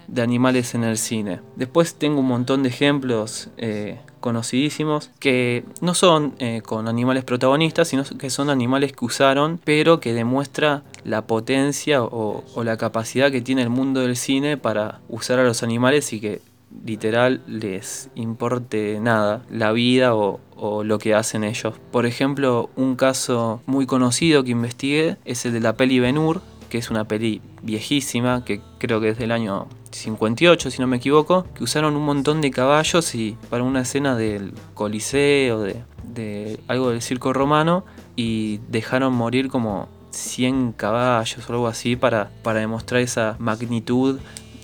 de, 0.08 0.22
animales 0.22 0.74
en 0.75 0.84
el 0.84 0.98
cine. 0.98 1.41
Después 1.56 1.96
tengo 1.96 2.20
un 2.20 2.27
montón 2.27 2.63
de 2.63 2.70
ejemplos 2.70 3.50
eh, 3.58 4.00
conocidísimos 4.20 5.12
que 5.20 5.63
no 5.82 5.94
son 5.94 6.34
eh, 6.39 6.62
con 6.65 6.88
animales 6.88 7.24
protagonistas, 7.24 7.88
sino 7.89 8.03
que 8.03 8.29
son 8.29 8.50
animales 8.50 8.94
que 8.94 9.06
usaron, 9.06 9.60
pero 9.63 10.00
que 10.00 10.13
demuestra 10.13 10.84
la 11.03 11.24
potencia 11.24 12.03
o, 12.03 12.44
o 12.53 12.63
la 12.63 12.77
capacidad 12.77 13.32
que 13.32 13.41
tiene 13.41 13.62
el 13.62 13.70
mundo 13.70 14.01
del 14.01 14.15
cine 14.15 14.58
para 14.58 15.00
usar 15.10 15.39
a 15.39 15.44
los 15.44 15.63
animales 15.63 16.12
y 16.13 16.20
que 16.20 16.41
literal 16.85 17.41
les 17.47 18.09
importe 18.15 18.99
nada 18.99 19.43
la 19.49 19.71
vida 19.71 20.15
o, 20.15 20.39
o, 20.55 20.83
lo 20.83 20.99
que 20.99 21.13
hacen 21.13 21.43
ellos. 21.43 21.73
Por 21.91 22.05
ejemplo, 22.05 22.69
un 22.75 22.95
caso 22.95 23.61
muy 23.65 23.85
conocido 23.85 24.43
que 24.43 24.51
investigué 24.51 25.17
es 25.25 25.45
el 25.45 25.53
de 25.53 25.59
la 25.59 25.73
peli 25.73 25.99
Benur, 25.99 26.41
que 26.69 26.77
es 26.77 26.89
una 26.89 27.05
peli 27.05 27.41
viejísima, 27.63 28.45
que 28.45 28.61
creo 28.77 29.01
que 29.01 29.09
es 29.09 29.17
del 29.17 29.31
año 29.31 29.67
58, 29.91 30.71
si 30.71 30.79
no 30.79 30.88
me 30.88 30.97
equivoco, 30.97 31.45
que 31.55 31.63
usaron 31.63 31.95
un 31.95 32.05
montón 32.05 32.41
de 32.41 32.51
caballos 32.51 33.15
y 33.15 33.35
para 33.49 33.63
una 33.63 33.81
escena 33.81 34.15
del 34.15 34.53
Coliseo, 34.75 35.61
de, 35.61 35.83
de 36.03 36.59
algo 36.67 36.91
del 36.91 37.01
circo 37.01 37.33
romano, 37.33 37.83
y 38.15 38.59
dejaron 38.69 39.13
morir 39.13 39.49
como 39.49 39.88
100 40.11 40.73
caballos 40.73 41.49
o 41.49 41.53
algo 41.53 41.67
así 41.67 41.95
para, 41.95 42.31
para 42.43 42.59
demostrar 42.59 43.01
esa 43.01 43.35
magnitud 43.39 44.19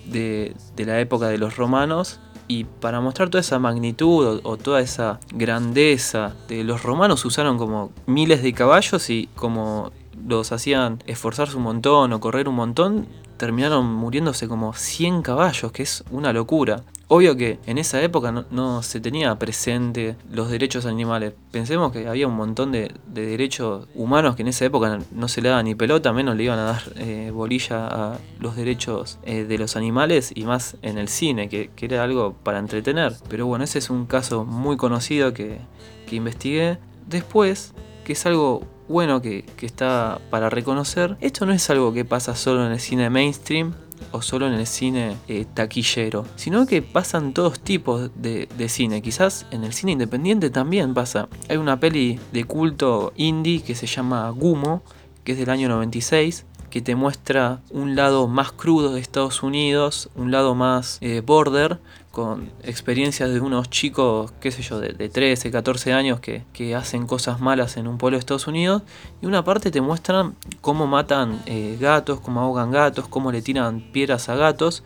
de, 0.06 0.54
de, 0.76 0.84
la 0.84 1.00
época 1.00 1.28
de 1.28 1.38
los 1.38 1.56
romanos 1.56 2.20
y 2.48 2.64
para 2.64 3.00
mostrar 3.00 3.28
toda 3.28 3.40
esa 3.40 3.58
magnitud 3.58 4.40
o, 4.42 4.48
o, 4.48 4.56
toda 4.56 4.80
esa 4.80 5.18
grandeza 5.34 6.34
de 6.48 6.64
los 6.64 6.82
romanos 6.82 7.24
usaron 7.24 7.58
como 7.58 7.92
miles 8.06 8.42
de 8.42 8.52
caballos 8.52 9.10
y 9.10 9.28
como 9.34 9.92
los 10.26 10.52
hacían 10.52 11.02
esforzarse 11.06 11.56
un 11.56 11.64
montón 11.64 12.12
o 12.12 12.20
correr 12.20 12.48
un 12.48 12.54
montón, 12.54 13.06
terminaron 13.36 13.86
muriéndose 13.92 14.48
como 14.48 14.72
100 14.72 15.22
caballos, 15.22 15.72
que 15.72 15.82
es 15.82 16.04
una 16.10 16.32
locura. 16.32 16.82
Obvio 17.08 17.36
que 17.36 17.60
en 17.66 17.78
esa 17.78 18.02
época 18.02 18.32
no, 18.50 18.82
se 18.82 18.98
tenía 18.98 19.38
presente 19.38 20.16
los 20.28 20.50
derechos 20.50 20.86
animales. 20.86 21.34
Pensemos 21.52 21.92
que 21.92 22.08
había 22.08 22.26
un 22.26 22.34
montón 22.34 22.72
de, 22.72 22.92
derechos 23.06 23.86
humanos 23.94 24.34
que 24.34 24.42
en 24.42 24.48
esa 24.48 24.64
época 24.64 24.98
no 25.12 25.28
se 25.28 25.40
le 25.40 25.50
daba 25.50 25.62
ni 25.62 25.76
pelota, 25.76 26.12
menos 26.12 26.36
le 26.36 26.42
iban 26.42 26.58
a 26.58 26.64
dar 26.64 26.82
eh, 26.96 27.30
bolilla 27.32 27.86
a 27.86 28.18
los 28.40 28.56
derechos 28.56 29.20
eh, 29.22 29.44
de 29.44 29.56
los 29.56 29.76
animales 29.76 30.32
y 30.34 30.44
más 30.44 30.76
en 30.82 30.98
el 30.98 31.06
cine, 31.06 31.48
que, 31.48 31.70
era 31.80 32.02
algo 32.02 32.34
para 32.42 32.58
entretener. 32.58 33.14
Pero 33.28 33.46
bueno, 33.46 33.62
ese 33.62 33.78
es 33.78 33.88
un 33.88 34.06
caso 34.06 34.44
muy 34.44 34.76
conocido 34.76 35.32
que, 35.32 35.60
que 36.08 36.16
investigué. 36.16 36.78
Después, 37.06 37.72
que 38.04 38.14
es 38.14 38.26
algo 38.26 38.64
bueno 38.88 39.22
que, 39.22 39.44
está 39.60 40.20
para 40.30 40.50
reconocer, 40.50 41.16
esto 41.20 41.46
no 41.46 41.52
es 41.52 41.68
algo 41.70 41.92
que 41.92 42.04
pasa 42.04 42.34
solo 42.36 42.66
en 42.66 42.72
el 42.72 42.80
cine 42.80 43.10
mainstream, 43.10 43.74
o 44.12 44.22
solo 44.22 44.46
en 44.46 44.54
el 44.54 44.66
cine 44.66 45.16
eh, 45.28 45.46
taquillero, 45.52 46.26
sino 46.36 46.66
que 46.66 46.82
pasan 46.82 47.32
todos 47.32 47.60
tipos 47.60 48.10
de, 48.14 48.48
cine. 48.68 49.02
Quizás 49.02 49.46
en 49.50 49.64
el 49.64 49.72
cine 49.72 49.92
independiente 49.92 50.50
también 50.50 50.94
pasa. 50.94 51.28
Hay 51.48 51.56
una 51.56 51.80
peli 51.80 52.18
de 52.32 52.44
culto 52.44 53.12
indie 53.16 53.62
que 53.62 53.74
se 53.74 53.86
llama 53.86 54.28
Gumo, 54.30 54.82
que 55.24 55.32
es 55.32 55.38
del 55.38 55.50
año 55.50 55.68
96, 55.68 56.44
que 56.70 56.82
te 56.82 56.94
muestra 56.94 57.60
un 57.70 57.96
lado 57.96 58.28
más 58.28 58.52
crudo 58.52 58.92
de 58.92 59.00
Estados 59.00 59.42
Unidos, 59.42 60.10
un 60.14 60.30
lado 60.30 60.54
más 60.54 60.98
eh, 61.00 61.22
border, 61.24 61.78
con 62.16 62.50
experiencias 62.62 63.30
de 63.30 63.40
unos 63.40 63.68
chicos, 63.68 64.32
qué 64.40 64.50
sé 64.50 64.62
yo, 64.62 64.80
de, 64.80 65.10
13, 65.10 65.50
14 65.50 65.92
años 65.92 66.18
que, 66.18 66.74
hacen 66.74 67.06
cosas 67.06 67.42
malas 67.42 67.76
en 67.76 67.86
un 67.86 67.98
pueblo 67.98 68.16
de 68.16 68.20
Estados 68.20 68.46
Unidos. 68.46 68.80
Y 69.20 69.26
una 69.26 69.44
parte 69.44 69.70
te 69.70 69.82
muestran 69.82 70.34
cómo 70.62 70.86
matan 70.86 71.42
eh, 71.44 71.76
gatos, 71.78 72.20
cómo 72.20 72.40
ahogan 72.40 72.70
gatos, 72.70 73.06
cómo 73.06 73.32
le 73.32 73.42
tiran 73.42 73.82
piedras 73.92 74.30
a 74.30 74.34
gatos. 74.34 74.82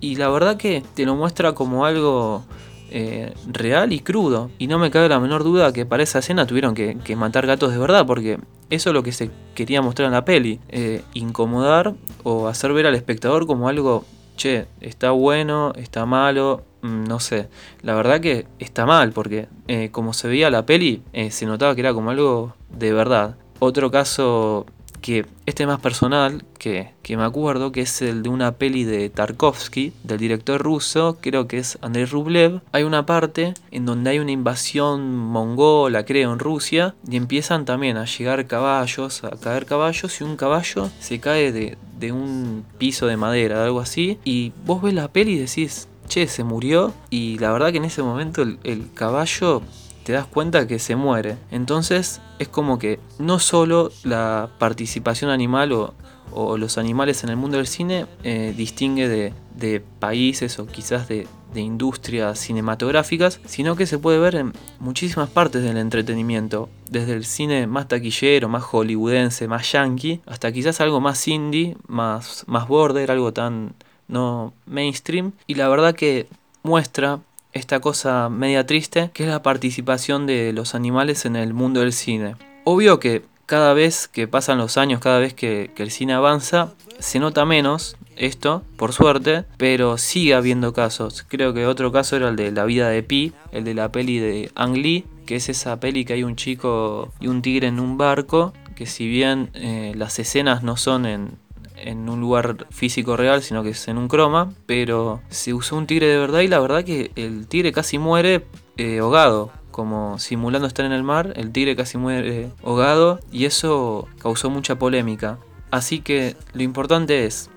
Y 0.00 0.16
la 0.16 0.28
verdad 0.28 0.56
que 0.56 0.82
te 0.96 1.06
lo 1.06 1.14
muestra 1.14 1.52
como 1.52 1.86
algo 1.86 2.42
eh, 2.90 3.32
real 3.46 3.92
y 3.92 4.00
crudo. 4.00 4.50
Y 4.58 4.66
no 4.66 4.80
me 4.80 4.90
cabe 4.90 5.08
la 5.08 5.20
menor 5.20 5.44
duda 5.44 5.72
que 5.72 5.86
para 5.86 6.02
esa 6.02 6.18
escena 6.18 6.48
tuvieron 6.48 6.74
que, 6.74 6.96
matar 7.14 7.46
gatos 7.46 7.70
de 7.70 7.78
verdad, 7.78 8.06
porque 8.06 8.40
eso 8.70 8.90
es 8.90 8.92
lo 8.92 9.04
que 9.04 9.12
se 9.12 9.30
quería 9.54 9.82
mostrar 9.82 10.06
en 10.06 10.14
la 10.14 10.24
peli. 10.24 10.58
Eh, 10.68 11.02
incomodar 11.14 11.94
o 12.24 12.48
hacer 12.48 12.72
ver 12.72 12.88
al 12.88 12.96
espectador 12.96 13.46
como 13.46 13.68
algo, 13.68 14.04
che, 14.36 14.66
está 14.80 15.10
bueno, 15.10 15.72
está 15.76 16.06
malo, 16.06 16.64
mm, 16.82 17.04
no 17.04 17.20
sé. 17.20 17.48
La 17.82 17.94
verdad 17.94 18.20
que 18.20 18.46
está 18.58 18.86
mal, 18.86 19.12
porque 19.12 19.48
eh, 19.68 19.90
como 19.90 20.12
se 20.12 20.28
veía 20.28 20.50
la 20.50 20.66
peli, 20.66 21.02
se 21.30 21.46
notaba 21.46 21.74
que 21.74 21.80
era 21.80 21.94
como 21.94 22.10
algo 22.10 22.54
de 22.70 22.92
verdad. 22.92 23.36
Otro 23.58 23.90
caso 23.90 24.66
que 25.00 25.24
este 25.46 25.62
es 25.62 25.68
más 25.68 25.78
personal, 25.78 26.44
que, 26.58 26.92
me 27.08 27.22
acuerdo, 27.22 27.70
que 27.70 27.82
es 27.82 28.02
el 28.02 28.24
de 28.24 28.28
una 28.28 28.56
peli 28.56 28.82
de 28.82 29.08
Tarkovsky, 29.08 29.92
del 30.02 30.18
director 30.18 30.60
ruso, 30.60 31.18
creo 31.20 31.46
que 31.46 31.58
es 31.58 31.78
Andrei 31.80 32.06
Rublev. 32.06 32.60
Hay 32.72 32.82
una 32.82 33.06
parte 33.06 33.54
en 33.70 33.86
donde 33.86 34.10
hay 34.10 34.18
una 34.18 34.32
invasión 34.32 35.16
mongola, 35.16 36.04
creo, 36.04 36.32
en 36.32 36.40
Rusia, 36.40 36.96
y 37.08 37.16
empiezan 37.16 37.64
también 37.64 37.96
a 37.96 38.04
llegar 38.04 38.46
caballos, 38.46 39.22
a 39.22 39.30
caer 39.30 39.66
caballos, 39.66 40.20
y 40.20 40.24
un 40.24 40.36
caballo 40.36 40.90
se 40.98 41.20
cae 41.20 41.52
de, 41.52 41.78
un 42.12 42.64
piso 42.78 43.06
de 43.06 43.16
madera, 43.16 43.64
algo 43.64 43.80
así, 43.80 44.18
y 44.24 44.52
vos 44.64 44.82
ves 44.82 44.94
la 44.94 45.08
peli 45.08 45.32
y 45.32 45.38
decís, 45.38 45.88
che, 46.08 46.28
se 46.28 46.44
murió, 46.44 46.92
y 47.10 47.38
la 47.38 47.52
verdad 47.52 47.70
que 47.72 47.78
en 47.78 47.84
ese 47.84 48.02
momento 48.02 48.42
el 48.42 48.92
caballo 48.94 49.62
te 50.06 50.12
das 50.12 50.26
cuenta 50.26 50.68
que 50.68 50.78
se 50.78 50.94
muere. 50.94 51.36
Entonces 51.50 52.20
es 52.38 52.46
como 52.46 52.78
que 52.78 53.00
no 53.18 53.40
solo 53.40 53.90
la 54.04 54.50
participación 54.58 55.32
animal 55.32 55.72
o, 55.72 55.94
los 56.58 56.78
animales 56.78 57.24
en 57.24 57.30
el 57.30 57.36
mundo 57.36 57.56
del 57.56 57.66
cine 57.66 58.06
eh, 58.22 58.52
distingue 58.56 59.08
de, 59.08 59.82
países 59.98 60.58
o 60.58 60.66
quizás 60.66 61.08
de, 61.08 61.26
industrias 61.54 62.38
cinematográficas, 62.38 63.40
sino 63.46 63.76
que 63.76 63.86
se 63.86 63.98
puede 63.98 64.18
ver 64.18 64.34
en 64.34 64.52
muchísimas 64.78 65.30
partes 65.30 65.62
del 65.62 65.76
entretenimiento, 65.76 66.68
desde 66.90 67.14
el 67.14 67.24
cine 67.24 67.66
más 67.66 67.88
taquillero, 67.88 68.48
más 68.48 68.62
hollywoodense, 68.62 69.48
más 69.48 69.70
yankee, 69.72 70.20
hasta 70.26 70.52
quizás 70.52 70.80
algo 70.80 71.00
más 71.00 71.26
indie, 71.28 71.76
más, 71.86 72.44
más 72.46 72.68
border, 72.68 73.10
algo 73.10 73.32
tan 73.32 73.74
no 74.08 74.52
mainstream. 74.66 75.32
Y 75.46 75.54
la 75.54 75.68
verdad 75.68 75.94
que 75.94 76.26
muestra 76.62 77.20
esta 77.52 77.80
cosa 77.80 78.28
media 78.28 78.66
triste, 78.66 79.10
que 79.14 79.24
es 79.24 79.28
la 79.28 79.42
participación 79.42 80.26
de 80.26 80.52
los 80.52 80.74
animales 80.74 81.24
en 81.24 81.36
el 81.36 81.54
mundo 81.54 81.80
del 81.80 81.92
cine. 81.92 82.36
Obvio 82.64 83.00
que 83.00 83.22
cada 83.46 83.72
vez 83.74 84.08
que 84.08 84.28
pasan 84.28 84.58
los 84.58 84.76
años, 84.76 85.00
cada 85.00 85.20
vez 85.20 85.32
que, 85.32 85.70
el 85.76 85.90
cine 85.90 86.12
avanza, 86.12 86.74
se 86.98 87.18
nota 87.18 87.44
menos 87.44 87.96
esto, 88.16 88.62
por 88.76 88.92
suerte, 88.92 89.44
pero 89.56 89.98
sigue 89.98 90.34
habiendo 90.34 90.72
casos. 90.72 91.24
Creo 91.28 91.54
que 91.54 91.66
otro 91.66 91.92
caso 91.92 92.16
era 92.16 92.28
el 92.28 92.36
de 92.36 92.50
La 92.50 92.64
vida 92.64 92.88
de 92.88 93.02
Pi, 93.02 93.32
el 93.52 93.64
de 93.64 93.74
la 93.74 93.92
peli 93.92 94.18
de 94.18 94.50
Ang 94.54 94.76
Lee, 94.76 95.04
que 95.26 95.36
es 95.36 95.48
esa 95.48 95.78
peli 95.80 96.04
que 96.04 96.14
hay 96.14 96.24
un 96.24 96.36
chico 96.36 97.12
y 97.20 97.28
un 97.28 97.42
tigre 97.42 97.66
en 97.66 97.80
un 97.80 97.98
barco, 97.98 98.52
que 98.74 98.86
si 98.86 99.06
bien 99.06 99.50
eh, 99.54 99.92
las 99.96 100.18
escenas 100.18 100.62
no 100.62 100.76
son 100.76 101.06
en, 101.06 101.38
un 102.08 102.20
lugar 102.20 102.66
físico 102.70 103.16
real, 103.16 103.42
sino 103.42 103.62
que 103.62 103.70
es 103.70 103.88
en 103.88 103.98
un 103.98 104.08
croma, 104.08 104.52
pero 104.64 105.20
se 105.28 105.52
usó 105.52 105.76
un 105.76 105.86
tigre 105.86 106.06
de 106.06 106.18
verdad 106.18 106.40
y 106.40 106.48
la 106.48 106.58
verdad 106.58 106.84
que 106.84 107.10
el 107.16 107.46
tigre 107.46 107.70
casi 107.70 107.98
muere 107.98 108.46
eh, 108.76 108.98
ahogado, 108.98 109.50
como 109.70 110.18
simulando 110.18 110.66
estar 110.66 110.86
en 110.86 110.92
el 110.92 111.02
mar, 111.02 111.34
el 111.36 111.52
tigre 111.52 111.76
casi 111.76 111.98
muere 111.98 112.50
ahogado 112.64 113.20
y 113.30 113.44
eso 113.44 114.08
causó 114.18 114.48
mucha 114.48 114.78
polémica. 114.78 115.38
Así 115.70 116.00
que 116.00 116.34
lo 116.54 116.62
importante 116.62 117.26
es, 117.26 117.50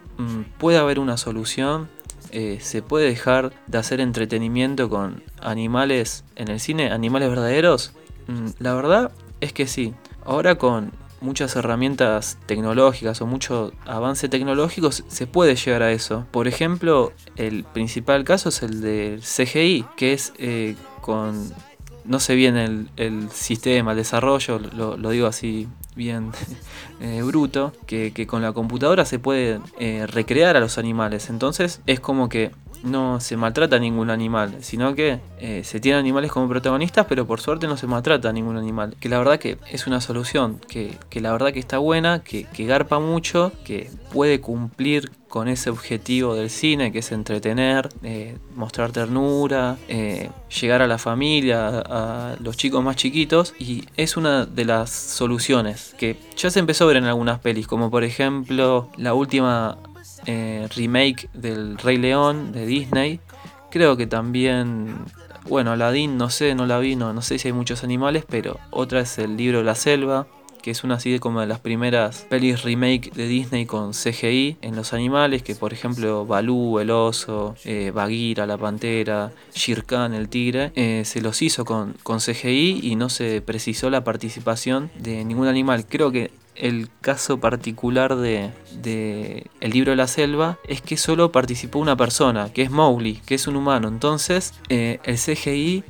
puede 0.58 0.78
haber 0.78 1.00
una 1.00 1.18
solución, 1.18 1.90
eh, 2.32 2.60
se 2.62 2.82
puede 2.82 3.08
dejar 3.08 3.54
de 3.68 3.78
hacer 3.78 4.00
entretenimiento 4.02 4.90
con 4.90 5.24
animales 5.42 6.24
en 6.36 6.50
el 6.50 6.60
cine, 6.60 6.92
animales 6.92 7.30
verdaderos. 7.30 7.94
Mm, 8.28 8.48
la 8.60 8.74
verdad 8.74 9.12
es 9.42 9.54
que 9.54 9.68
sí. 9.68 9.94
Ahora 10.26 10.56
con 10.56 10.92
muchas 11.22 11.56
herramientas 11.56 12.38
tecnológicas 12.46 13.22
o 13.22 13.26
mucho 13.26 13.74
avance 13.86 14.30
tecnológico 14.30 14.92
se 14.92 15.28
puede 15.28 15.56
llegar 15.56 15.84
a 15.84 15.92
eso. 15.92 16.26
Por 16.32 16.48
ejemplo, 16.48 17.14
el 17.36 17.64
principal 17.64 18.24
caso 18.24 18.50
es 18.50 18.62
el 18.62 18.82
del 18.82 19.22
CGI, 19.22 19.86
que 19.96 20.14
es 20.14 20.34
eh, 20.38 20.76
con... 21.02 21.52
No 22.06 22.20
sé 22.20 22.34
bien 22.34 22.58
el, 22.58 23.30
sistema, 23.32 23.92
el 23.92 23.98
desarrollo, 23.98 24.58
lo, 24.58 25.10
digo 25.12 25.28
así 25.28 25.68
bien 26.00 26.32
eh, 27.02 27.22
bruto, 27.24 27.74
que, 27.86 28.26
con 28.26 28.42
la 28.42 28.54
computadora 28.54 29.06
se 29.06 29.20
puede 29.20 29.60
eh, 29.80 30.08
recrear 30.08 30.56
a 30.56 30.60
los 30.60 30.78
animales. 30.80 31.30
Entonces 31.30 31.82
es 31.86 32.00
como 32.00 32.30
que 32.30 32.52
no 32.82 33.20
se 33.20 33.36
maltrata 33.36 33.76
a 33.76 33.80
ningún 33.80 34.10
animal, 34.10 34.56
sino 34.62 34.96
que 34.96 35.20
eh, 35.40 35.64
se 35.66 35.82
tienen 35.82 36.00
animales 36.00 36.32
como 36.32 36.48
protagonistas, 36.48 37.06
pero 37.10 37.28
por 37.28 37.42
suerte 37.42 37.68
no 37.68 37.76
se 37.76 37.88
maltrata 37.88 38.30
a 38.30 38.34
ningún 38.34 38.56
animal. 38.56 38.96
Que 39.02 39.10
la 39.10 39.18
verdad 39.18 39.38
que 39.38 39.58
es 39.70 39.86
una 39.86 40.00
solución, 40.00 40.62
que, 40.70 40.98
la 41.20 41.34
verdad 41.34 41.52
que 41.52 41.60
está 41.60 41.78
buena, 41.78 42.24
que, 42.24 42.48
garpa 42.66 43.00
mucho, 43.00 43.52
que 43.66 43.92
puede 44.14 44.40
cumplir 44.40 45.12
con 45.28 45.50
ese 45.50 45.70
objetivo 45.70 46.36
del 46.36 46.50
cine, 46.50 46.94
que 46.94 47.00
es 47.00 47.12
entretener, 47.12 47.90
mostrar 48.56 48.92
ternura, 48.94 49.78
llegar 49.88 50.82
a 50.82 50.88
la 50.88 50.98
familia, 50.98 51.84
a 51.86 52.36
los 52.40 52.56
chicos 52.56 52.82
más 52.82 52.96
chiquitos, 52.96 53.54
y 53.60 53.84
es 53.98 54.16
una 54.16 54.46
de 54.46 54.66
las 54.66 54.90
soluciones 54.90 55.89
que 55.98 56.18
ya 56.36 56.50
se 56.50 56.60
empezó 56.60 56.84
a 56.84 56.88
ver 56.88 56.98
en 56.98 57.06
algunas 57.06 57.40
pelis, 57.40 57.68
como 57.68 57.90
por 57.92 58.04
ejemplo 58.04 58.90
la 58.98 59.14
última 59.14 59.78
eh, 60.26 60.68
remake 60.76 61.30
del 61.34 61.78
Rey 61.78 61.98
León 61.98 62.52
de 62.52 62.66
Disney. 62.66 63.20
Creo 63.72 63.98
que 63.98 64.08
también, 64.08 64.96
bueno, 65.48 65.72
Aladdin, 65.72 66.18
no 66.18 66.30
sé, 66.30 66.56
no 66.56 66.66
la 66.66 66.80
vi, 66.80 66.96
no, 66.96 67.14
no 67.14 67.22
sé 67.22 67.38
si 67.38 67.48
hay 67.48 67.54
muchos 67.54 67.84
animales, 67.84 68.26
pero 68.28 68.60
otra 68.72 69.02
es 69.02 69.18
el 69.20 69.38
libro 69.38 69.64
La 69.64 69.76
Selva, 69.76 70.28
que 70.62 70.72
es 70.72 70.84
una 70.84 70.96
así 70.96 71.12
de 71.12 71.20
como 71.20 71.42
de 71.42 71.48
las 71.48 71.60
primeras 71.60 72.26
pelis 72.30 72.64
remake 72.64 73.12
de 73.14 73.28
Disney 73.28 73.66
con 73.66 73.92
CGI 73.92 74.58
en 74.62 74.76
los 74.76 74.94
animales, 74.94 75.44
que 75.44 75.56
por 75.56 75.74
ejemplo 75.74 76.26
Balú, 76.26 76.80
el 76.80 76.92
oso, 76.92 77.56
eh, 77.66 77.92
la 78.36 78.58
pantera, 78.58 79.32
Shere 79.54 79.84
Khan, 79.84 80.14
el 80.14 80.30
tigre, 80.30 80.72
eh, 80.76 81.04
se 81.06 81.22
los 81.22 81.42
hizo 81.42 81.66
con, 81.66 81.96
con 82.04 82.20
CGI 82.20 82.80
y 82.84 82.96
no 82.96 83.10
se 83.10 83.42
precisó 83.42 83.90
la 83.90 84.04
participación 84.04 84.90
de 84.98 85.24
ningún 85.26 85.48
animal. 85.48 85.86
Creo 85.88 86.12
que 86.12 86.32
el 86.60 86.90
caso 87.02 87.40
particular 87.40 88.16
de, 88.16 88.52
El 89.62 89.72
libro 89.72 89.92
de 89.92 89.96
la 89.96 90.08
selva 90.08 90.60
es 90.68 90.82
que 90.82 90.98
solo 90.98 91.32
participó 91.32 91.80
una 91.80 91.96
persona, 91.96 92.52
que 92.52 92.64
es 92.64 92.72
Mowgli, 92.72 93.16
que 93.26 93.36
es 93.36 93.48
un 93.48 93.56
humano. 93.56 93.88
Entonces, 93.88 94.54
eh, 94.70 95.00
el 95.04 95.18
CGI 95.18 95.84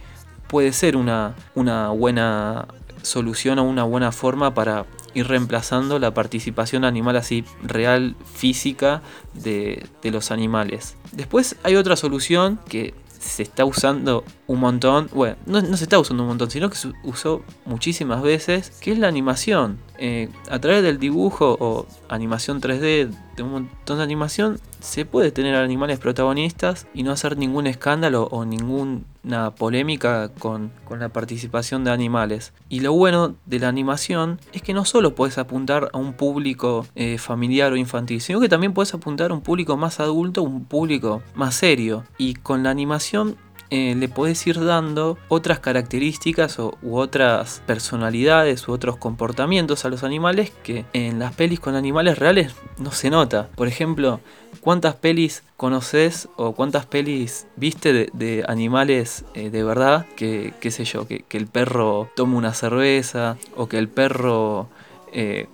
puede 0.47 0.73
ser 0.73 0.95
una, 0.95 1.35
una 1.55 1.89
buena 1.89 2.67
solución 3.01 3.59
o 3.59 3.63
una 3.63 3.83
buena 3.83 4.11
forma 4.11 4.53
para 4.53 4.85
ir 5.13 5.27
reemplazando 5.27 5.99
la 5.99 6.13
participación 6.13 6.85
animal 6.85 7.15
así 7.15 7.43
real, 7.63 8.15
física 8.33 9.01
de, 9.33 9.85
de 10.01 10.11
los 10.11 10.31
animales. 10.31 10.95
Después 11.11 11.55
hay 11.63 11.75
otra 11.75 11.95
solución 11.95 12.59
que 12.69 12.93
se 13.19 13.43
está 13.43 13.65
usando 13.65 14.23
un 14.49 14.59
montón, 14.61 15.09
bueno, 15.13 15.35
no, 15.45 15.61
se 15.61 15.83
está 15.83 15.99
usando 15.99 16.23
un 16.23 16.29
montón, 16.29 16.49
sino 16.49 16.71
que 16.71 16.75
se 16.75 16.91
usó 17.03 17.43
muchísimas 17.65 18.23
veces, 18.23 18.71
que 18.81 18.91
es 18.91 18.97
la 18.97 19.07
animación. 19.07 19.77
Eh, 19.99 20.29
a 20.49 20.57
través 20.57 20.81
del 20.81 20.97
dibujo 20.97 21.55
o 21.59 21.85
animación 22.07 22.59
3D 22.59 23.13
de 23.35 23.43
un 23.43 23.51
montón 23.51 23.97
de 23.97 24.03
animación, 24.03 24.59
se 24.79 25.05
puede 25.05 25.31
tener 25.31 25.53
animales 25.55 25.99
protagonistas 25.99 26.87
y 26.95 27.03
no 27.03 27.11
hacer 27.11 27.37
ningún 27.37 27.67
escándalo 27.67 28.23
o 28.31 28.43
ninguna 28.43 29.51
polémica 29.55 30.29
con, 30.39 30.71
la 30.97 31.09
participación 31.09 31.83
de 31.83 31.91
animales. 31.91 32.51
Y 32.69 32.79
lo 32.79 32.93
bueno 32.93 33.35
de 33.45 33.59
la 33.59 33.67
animación 33.67 34.39
es 34.51 34.63
que 34.63 34.73
no 34.73 34.83
solo 34.83 35.13
puedes 35.13 35.37
apuntar 35.37 35.91
a 35.93 35.97
un 35.99 36.13
público 36.13 36.87
eh, 36.95 37.19
familiar 37.19 37.71
o 37.71 37.77
infantil, 37.77 38.19
sino 38.19 38.39
que 38.39 38.49
también 38.49 38.73
puedes 38.73 38.95
apuntar 38.95 39.29
a 39.29 39.35
un 39.35 39.41
público 39.41 39.77
más 39.77 39.99
adulto, 39.99 40.41
un 40.41 40.65
público 40.65 41.21
más 41.35 41.53
serio. 41.53 42.03
Y 42.17 42.33
con 42.33 42.63
la 42.63 42.71
animación 42.71 43.37
eh, 43.69 43.95
le 43.95 44.07
puedes 44.09 44.45
ir 44.47 44.63
dando 44.63 45.17
otras 45.27 45.59
características 45.59 46.59
o, 46.59 46.77
u 46.81 46.97
otras 46.97 47.61
personalidades 47.65 48.67
u 48.67 48.71
otros 48.71 48.97
comportamientos 48.97 49.85
a 49.85 49.89
los 49.89 50.03
animales 50.03 50.51
que 50.63 50.85
en 50.93 51.19
las 51.19 51.33
pelis 51.33 51.59
con 51.59 51.75
animales 51.75 52.17
reales 52.17 52.53
no 52.77 52.91
se 52.91 53.09
nota. 53.09 53.49
Por 53.55 53.67
ejemplo, 53.67 54.21
¿cuántas 54.61 54.95
pelis 54.95 55.43
conoces 55.57 56.29
o 56.35 56.53
cuántas 56.53 56.85
pelis 56.85 57.47
viste 57.55 58.09
de, 58.11 58.45
animales 58.47 59.25
eh, 59.35 59.49
de 59.49 59.63
verdad 59.63 60.05
que, 60.15 60.53
qué 60.59 60.71
sé 60.71 60.85
yo, 60.85 61.07
que, 61.07 61.25
el 61.29 61.47
perro 61.47 62.09
toma 62.15 62.37
una 62.37 62.53
cerveza 62.53 63.37
o 63.55 63.67
que 63.67 63.77
el 63.77 63.87
perro... 63.87 64.67
Eh, 65.11 65.47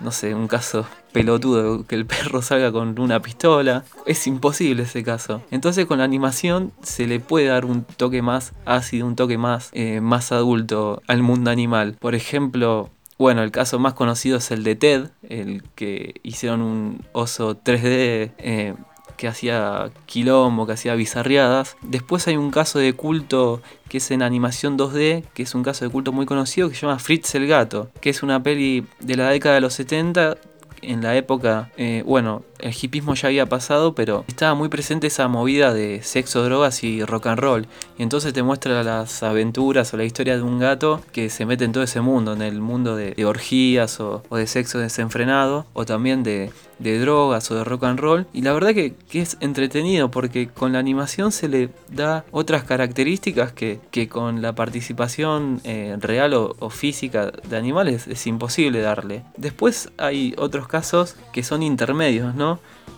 no 0.00 0.10
sé, 0.10 0.34
un 0.34 0.48
caso 0.48 0.86
pelotudo 1.12 1.86
que 1.86 1.94
el 1.94 2.06
perro 2.06 2.42
salga 2.42 2.72
con 2.72 2.98
una 2.98 3.20
pistola. 3.20 3.84
Es 4.06 4.26
imposible 4.26 4.84
ese 4.84 5.02
caso. 5.02 5.42
Entonces 5.50 5.86
con 5.86 5.98
la 5.98 6.04
animación 6.04 6.72
se 6.82 7.06
le 7.06 7.20
puede 7.20 7.46
dar 7.46 7.64
un 7.64 7.84
toque 7.84 8.22
más 8.22 8.52
ácido, 8.64 9.06
un 9.06 9.16
toque 9.16 9.38
más, 9.38 9.70
eh, 9.72 10.00
más 10.00 10.32
adulto 10.32 11.02
al 11.06 11.22
mundo 11.22 11.50
animal. 11.50 11.96
Por 12.00 12.14
ejemplo, 12.14 12.90
bueno, 13.18 13.42
el 13.42 13.50
caso 13.50 13.78
más 13.78 13.94
conocido 13.94 14.38
es 14.38 14.50
el 14.50 14.64
de 14.64 14.74
Ted, 14.74 15.10
el 15.28 15.62
que 15.74 16.14
hicieron 16.22 16.60
un 16.62 17.04
oso 17.12 17.56
3D 17.56 18.32
eh, 18.38 18.74
que 19.16 19.28
hacía 19.28 19.90
quilombo, 20.06 20.66
que 20.66 20.72
hacía 20.72 20.94
bizarriadas. 20.94 21.76
Después 21.82 22.26
hay 22.26 22.36
un 22.36 22.50
caso 22.50 22.80
de 22.80 22.94
culto 22.94 23.62
que 23.88 23.98
es 23.98 24.10
en 24.10 24.22
animación 24.22 24.76
2D, 24.76 25.24
que 25.34 25.44
es 25.44 25.54
un 25.54 25.62
caso 25.62 25.84
de 25.84 25.90
culto 25.90 26.10
muy 26.10 26.26
conocido 26.26 26.68
que 26.68 26.74
se 26.74 26.86
llama 26.86 26.98
Fritz 26.98 27.34
el 27.36 27.46
Gato, 27.46 27.90
que 28.00 28.10
es 28.10 28.22
una 28.24 28.42
peli 28.42 28.86
de 29.00 29.16
la 29.16 29.28
década 29.28 29.56
de 29.56 29.60
los 29.60 29.74
70 29.74 30.36
en 30.82 31.02
la 31.02 31.16
época, 31.16 31.70
eh, 31.76 32.02
bueno, 32.04 32.42
el 32.62 32.74
hipismo 32.80 33.14
ya 33.14 33.28
había 33.28 33.46
pasado, 33.46 33.94
pero 33.94 34.24
estaba 34.28 34.54
muy 34.54 34.68
presente 34.68 35.08
esa 35.08 35.28
movida 35.28 35.74
de 35.74 36.02
sexo, 36.02 36.44
drogas 36.44 36.82
y 36.84 37.04
rock 37.04 37.26
and 37.26 37.40
roll. 37.40 37.66
Y 37.98 38.02
entonces 38.02 38.32
te 38.32 38.42
muestra 38.42 38.82
las 38.82 39.22
aventuras 39.22 39.92
o 39.92 39.96
la 39.96 40.04
historia 40.04 40.36
de 40.36 40.42
un 40.42 40.58
gato 40.58 41.02
que 41.12 41.28
se 41.30 41.46
mete 41.46 41.64
en 41.64 41.72
todo 41.72 41.84
ese 41.84 42.00
mundo, 42.00 42.32
en 42.32 42.42
el 42.42 42.60
mundo 42.60 42.96
de, 42.96 43.22
orgías 43.24 44.00
o, 44.00 44.22
de 44.30 44.46
sexo 44.46 44.78
desenfrenado, 44.78 45.66
o 45.72 45.84
también 45.84 46.22
de, 46.22 46.50
drogas 46.78 47.48
o 47.50 47.54
de 47.54 47.64
rock 47.64 47.84
and 47.84 48.00
roll. 48.00 48.26
Y 48.32 48.42
la 48.42 48.52
verdad 48.52 48.74
que, 48.74 48.94
es 49.12 49.36
entretenido 49.40 50.10
porque 50.10 50.48
con 50.48 50.72
la 50.72 50.78
animación 50.78 51.30
se 51.32 51.48
le 51.48 51.68
da 51.88 52.24
otras 52.30 52.64
características 52.64 53.52
que, 53.52 53.80
con 54.08 54.42
la 54.42 54.54
participación 54.54 55.60
eh, 55.64 55.96
real 56.00 56.34
o, 56.34 56.56
o, 56.58 56.70
física 56.70 57.30
de 57.30 57.56
animales 57.56 58.06
es 58.08 58.26
imposible 58.26 58.80
darle. 58.80 59.22
Después 59.36 59.90
hay 59.96 60.34
otros 60.38 60.66
casos 60.66 61.16
que 61.32 61.42
son 61.42 61.62
intermedios, 61.62 62.34
¿no? 62.34 62.51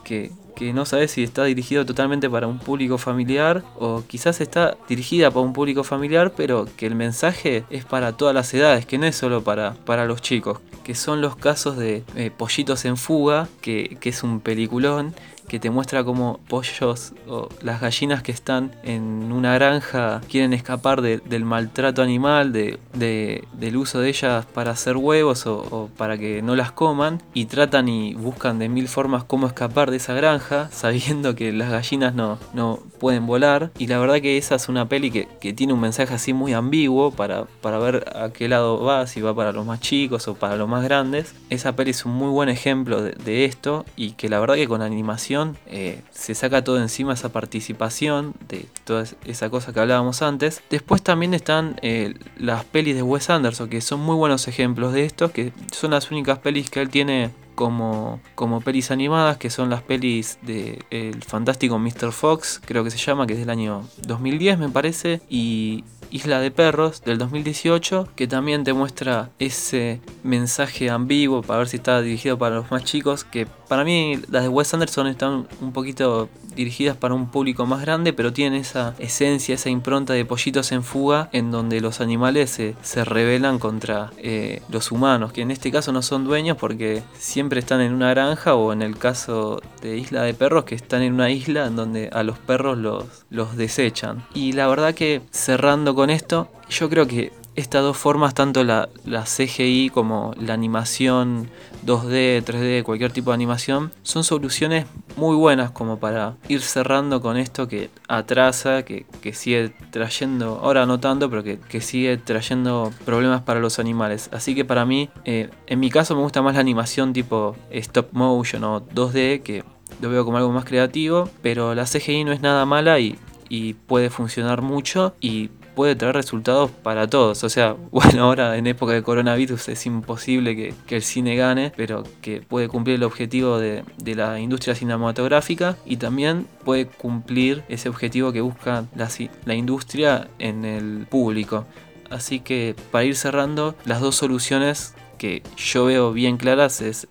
Que, 0.05 0.31
no 0.73 0.87
sabes 0.87 1.11
si 1.11 1.25
está 1.25 1.43
dirigido 1.45 1.85
totalmente 1.85 2.31
para 2.31 2.47
un 2.47 2.61
público 2.61 2.97
familiar 2.97 3.65
o 3.77 4.05
quizás 4.07 4.41
está 4.41 4.77
dirigida 4.89 5.31
para 5.33 5.41
un 5.41 5.53
público 5.53 5.83
familiar, 5.83 6.33
pero 6.37 6.69
que 6.77 6.87
el 6.87 6.95
mensaje 6.95 7.65
es 7.71 7.85
para 7.85 8.17
todas 8.17 8.37
las 8.37 8.55
edades, 8.55 8.87
que 8.87 8.97
no 8.97 9.05
es 9.07 9.17
solo 9.17 9.43
para, 9.43 9.75
para 9.85 10.07
los 10.07 10.23
chicos, 10.23 10.61
que 10.85 10.95
son 10.95 11.21
los 11.21 11.35
casos 11.35 11.77
de 11.77 12.05
eh, 12.15 12.31
Pollitos 12.31 12.85
en 12.85 12.97
Fuga, 12.97 13.49
que, 13.63 13.97
que 14.01 14.11
es 14.11 14.23
un 14.23 14.39
peliculón 14.39 15.13
que 15.49 15.61
te 15.61 15.71
muestra 15.71 16.05
cómo 16.05 16.41
pollos 16.49 17.13
o 17.29 17.49
las 17.63 17.81
gallinas 17.81 18.23
que 18.23 18.33
están 18.33 18.75
en 18.83 19.33
una 19.33 19.55
granja 19.55 20.21
quieren 20.31 20.53
escapar 20.53 21.03
del 21.03 21.45
maltrato 21.45 22.03
animal, 22.03 22.53
de, 22.53 22.79
del 22.93 23.77
uso 23.77 24.01
de 24.01 24.09
ellas 24.09 24.47
para 24.47 24.73
hacer 24.73 24.97
huevos 24.97 25.47
o, 25.47 25.91
para 25.97 26.19
que 26.19 26.43
no 26.43 26.57
las 26.57 26.73
coman 26.73 27.23
y 27.35 27.47
tratan 27.47 27.89
y 27.89 28.15
buscan 28.15 28.59
de 28.59 28.69
mil 28.69 28.89
formas 28.89 29.25
cómo 29.25 29.47
escapar 29.47 29.91
de 29.91 29.99
esa 29.99 30.15
granja 30.15 30.69
sabiendo 30.73 31.35
que 31.35 31.53
las 31.53 31.71
gallinas 31.71 32.15
no, 32.15 32.39
no 32.53 32.81
pueden 32.99 33.27
volar 33.27 33.71
y 33.79 33.87
la 33.87 33.99
verdad 33.99 34.21
que 34.21 34.39
esa 34.39 34.55
es 34.55 34.69
una 34.69 34.89
peli 34.89 35.11
que, 35.11 35.25
tiene 35.55 35.73
un 35.73 35.81
mensaje 35.81 36.15
así 36.15 36.33
muy 36.33 36.53
ambiguo 36.53 37.13
para, 37.13 37.45
para 37.61 37.79
ver 37.79 38.05
a 38.17 38.31
qué 38.31 38.49
lado 38.49 38.83
va, 38.83 39.07
si 39.07 39.21
va 39.21 39.35
para 39.37 39.53
los 39.53 39.65
más 39.65 39.79
chicos 39.79 40.27
o 40.27 40.35
para 40.35 40.57
los 40.57 40.69
más 40.69 40.83
grandes. 40.83 41.35
Esa 41.51 41.77
peli 41.77 41.91
es 41.91 42.05
un 42.05 42.13
muy 42.13 42.31
buen 42.31 42.49
ejemplo 42.49 43.03
de, 43.03 43.13
de 43.13 43.45
esto 43.45 43.85
y 43.95 44.13
que 44.13 44.29
la 44.29 44.41
verdad 44.41 44.57
que 44.57 44.67
con 44.67 44.83
animación 44.83 45.34
eh, 45.67 46.03
se 46.11 46.35
saca 46.35 46.65
todo 46.65 46.81
encima 46.81 47.15
esa 47.15 47.31
participación 47.31 48.35
de 48.49 48.67
toda 48.85 49.05
esa 49.25 49.51
cosa 49.51 49.73
que 49.73 49.81
hablábamos 49.81 50.23
antes. 50.23 50.63
Después 50.71 51.03
también 51.03 51.35
están 51.35 51.77
eh, 51.83 52.15
las 52.39 52.65
pelis 52.65 52.95
de 52.95 53.03
Wes 53.03 53.31
Anderson, 53.31 53.69
que 53.69 53.81
son 53.81 54.01
muy 54.01 54.17
buenos 54.17 54.49
ejemplos 54.49 54.93
de 54.93 55.05
esto, 55.05 55.33
que 55.33 55.53
son 55.73 55.91
las 55.91 56.11
únicas 56.11 56.39
pelis 56.39 56.71
que 56.71 56.81
él 56.81 56.91
tiene 56.91 57.31
como, 57.55 58.21
como 58.35 58.61
pelis 58.61 58.91
animadas, 58.91 59.37
que 59.37 59.51
son 59.51 59.71
las 59.71 59.83
pelis 59.83 60.39
de 60.43 60.85
El 60.91 61.23
Fantástico 61.23 61.79
Mr. 61.79 62.13
Fox, 62.13 62.61
creo 62.65 62.85
que 62.85 62.91
se 62.91 62.99
llama, 62.99 63.27
que 63.27 63.35
es 63.35 63.39
del 63.39 63.51
año 63.51 63.87
2010 64.03 64.59
me 64.59 64.69
parece, 64.69 65.21
y 65.29 65.85
Isla 66.11 66.41
de 66.41 66.51
Perros 66.51 67.03
del 67.03 67.19
2018, 67.19 68.09
que 68.15 68.27
también 68.27 68.65
te 68.65 68.73
muestra 68.73 69.31
ese 69.39 70.01
mensaje 70.23 70.91
ambiguo 70.91 71.43
para 71.43 71.59
ver 71.61 71.69
si 71.69 71.79
está 71.79 72.01
dirigido 72.03 72.39
para 72.39 72.57
los 72.57 72.71
más 72.71 72.85
chicos, 72.85 73.25
que 73.25 73.47
para 73.69 73.85
mí 73.85 74.19
las 74.31 74.43
de 74.43 74.49
Wes 74.49 74.73
Anderson 74.75 75.07
están 75.07 75.47
un 75.61 75.73
poquito 75.73 76.29
dirigidas 76.55 76.97
para 76.97 77.15
un 77.15 77.31
público 77.31 77.67
más 77.67 77.81
grande, 77.81 78.13
pero 78.13 78.33
tienen 78.33 78.61
esa 78.61 78.95
esencia, 78.99 79.55
esa 79.55 79.71
impronta 79.71 80.13
de 80.13 80.25
pollitos 80.25 80.73
en 80.73 80.83
fuga, 80.83 81.29
en 81.33 81.51
donde 81.51 81.81
los 81.81 82.01
animales 82.01 82.51
se, 82.51 82.77
se 82.83 83.05
rebelan 83.05 83.59
contra 83.59 84.13
eh, 84.19 84.63
los 84.69 84.93
humanos, 84.93 85.33
que 85.33 85.43
en 85.43 85.51
este 85.51 85.73
caso 85.73 85.93
no 85.93 86.03
son 86.03 86.25
dueños 86.25 86.57
porque 86.57 87.03
siempre 87.19 87.61
están 87.61 87.81
en 87.81 87.93
una 87.93 88.11
granja, 88.11 88.55
o 88.55 88.73
en 88.73 88.83
el 88.83 88.97
caso 88.99 89.61
de 89.83 89.97
Isla 89.97 90.23
de 90.23 90.35
Perros, 90.35 90.65
que 90.65 90.75
están 90.75 91.03
en 91.03 91.15
una 91.15 91.31
isla 91.31 91.67
en 91.67 91.77
donde 91.77 92.09
a 92.13 92.23
los 92.23 92.39
perros 92.39 92.79
los, 92.79 93.05
los 93.31 93.57
desechan. 93.57 94.25
Y 94.35 94.53
la 94.53 94.67
verdad 94.67 94.95
que 94.95 95.23
cerrando 95.31 95.95
con 95.95 96.11
esto, 96.11 96.49
yo 96.69 96.89
creo 96.89 97.07
que 97.07 97.33
estas 97.57 97.83
dos 97.83 97.97
formas, 97.97 98.35
tanto 98.35 98.65
la, 98.65 98.89
CGI 99.05 99.91
como 99.91 100.35
la 100.39 100.55
animación 100.55 101.49
2D, 101.87 102.43
3D, 102.45 102.83
cualquier 102.83 103.13
tipo 103.13 103.31
de 103.31 103.35
animación, 103.35 103.93
son 104.03 104.25
soluciones 104.25 104.87
muy 105.17 105.37
buenas 105.37 105.71
como 105.71 105.99
para 105.99 106.37
ir 106.49 106.61
cerrando 106.63 107.21
con 107.21 107.37
esto 107.37 107.69
que 107.69 107.91
atrasa, 108.09 108.85
que, 108.85 109.07
sigue 109.33 109.73
trayendo, 109.91 110.61
ahora 110.63 110.87
no 110.87 110.99
tanto, 111.01 111.31
pero 111.31 111.43
que, 111.45 111.81
sigue 111.81 112.17
trayendo 112.17 112.93
problemas 113.05 113.43
para 113.43 113.61
los 113.61 113.79
animales. 113.79 114.29
Así 114.33 114.55
que 114.55 114.65
para 114.65 114.85
mí, 114.85 115.11
eh, 115.25 115.51
en 115.67 115.81
mi 115.81 115.91
caso 115.91 116.15
me 116.15 116.23
gusta 116.23 116.43
más 116.43 116.55
la 116.55 116.61
animación 116.61 117.13
tipo 117.13 117.57
stop 117.71 118.09
motion 118.13 118.65
o 118.65 118.81
2D, 118.81 119.43
que 119.43 119.65
lo 120.01 120.11
veo 120.11 120.25
como 120.25 120.39
algo 120.39 120.51
más 120.51 120.65
creativo, 120.65 121.29
pero 121.43 121.75
la 121.75 121.85
CGI 121.85 122.25
no 122.25 122.33
es 122.33 122.41
nada 122.41 122.65
mala 122.67 122.99
y, 122.99 123.19
y 123.49 123.75
puede 123.75 124.11
funcionar 124.11 124.63
mucho 124.63 125.15
y 125.21 125.51
puede 125.75 125.95
traer 125.97 126.15
resultados 126.15 126.71
para 126.71 127.07
todos. 127.07 127.45
O 127.45 127.49
sea, 127.49 127.77
bueno, 127.91 128.25
ahora 128.25 128.57
en 128.57 128.67
época 128.67 128.93
de 128.93 129.03
coronavirus 129.03 129.69
es 129.69 129.87
imposible 129.87 130.57
que, 130.57 130.75
el 130.95 131.03
cine 131.03 131.35
gane, 131.35 131.73
pero 131.77 132.05
que 132.23 132.41
puede 132.41 132.69
cumplir 132.69 132.97
el 132.97 133.03
objetivo 133.03 133.59
de, 133.59 133.83
la 134.15 134.39
industria 134.39 134.77
cinematográfica 134.77 135.77
y 135.85 135.97
también 135.97 136.47
puede 136.65 136.87
cumplir 136.87 137.65
ese 137.69 137.89
objetivo 137.89 138.33
que 138.33 138.41
busca 138.41 138.85
la, 138.95 139.55
industria 139.55 140.29
en 140.39 140.65
el 140.65 141.07
público. 141.11 141.67
Así 142.11 142.39
que 142.39 142.77
para 142.93 143.05
ir 143.05 143.17
cerrando, 143.17 143.75
las 143.85 144.01
dos 144.01 144.15
soluciones 144.15 144.95
que 145.19 145.43
yo 145.57 145.87
veo 145.87 146.13
bien 146.13 146.37
claras 146.37 146.81
es 146.81 147.09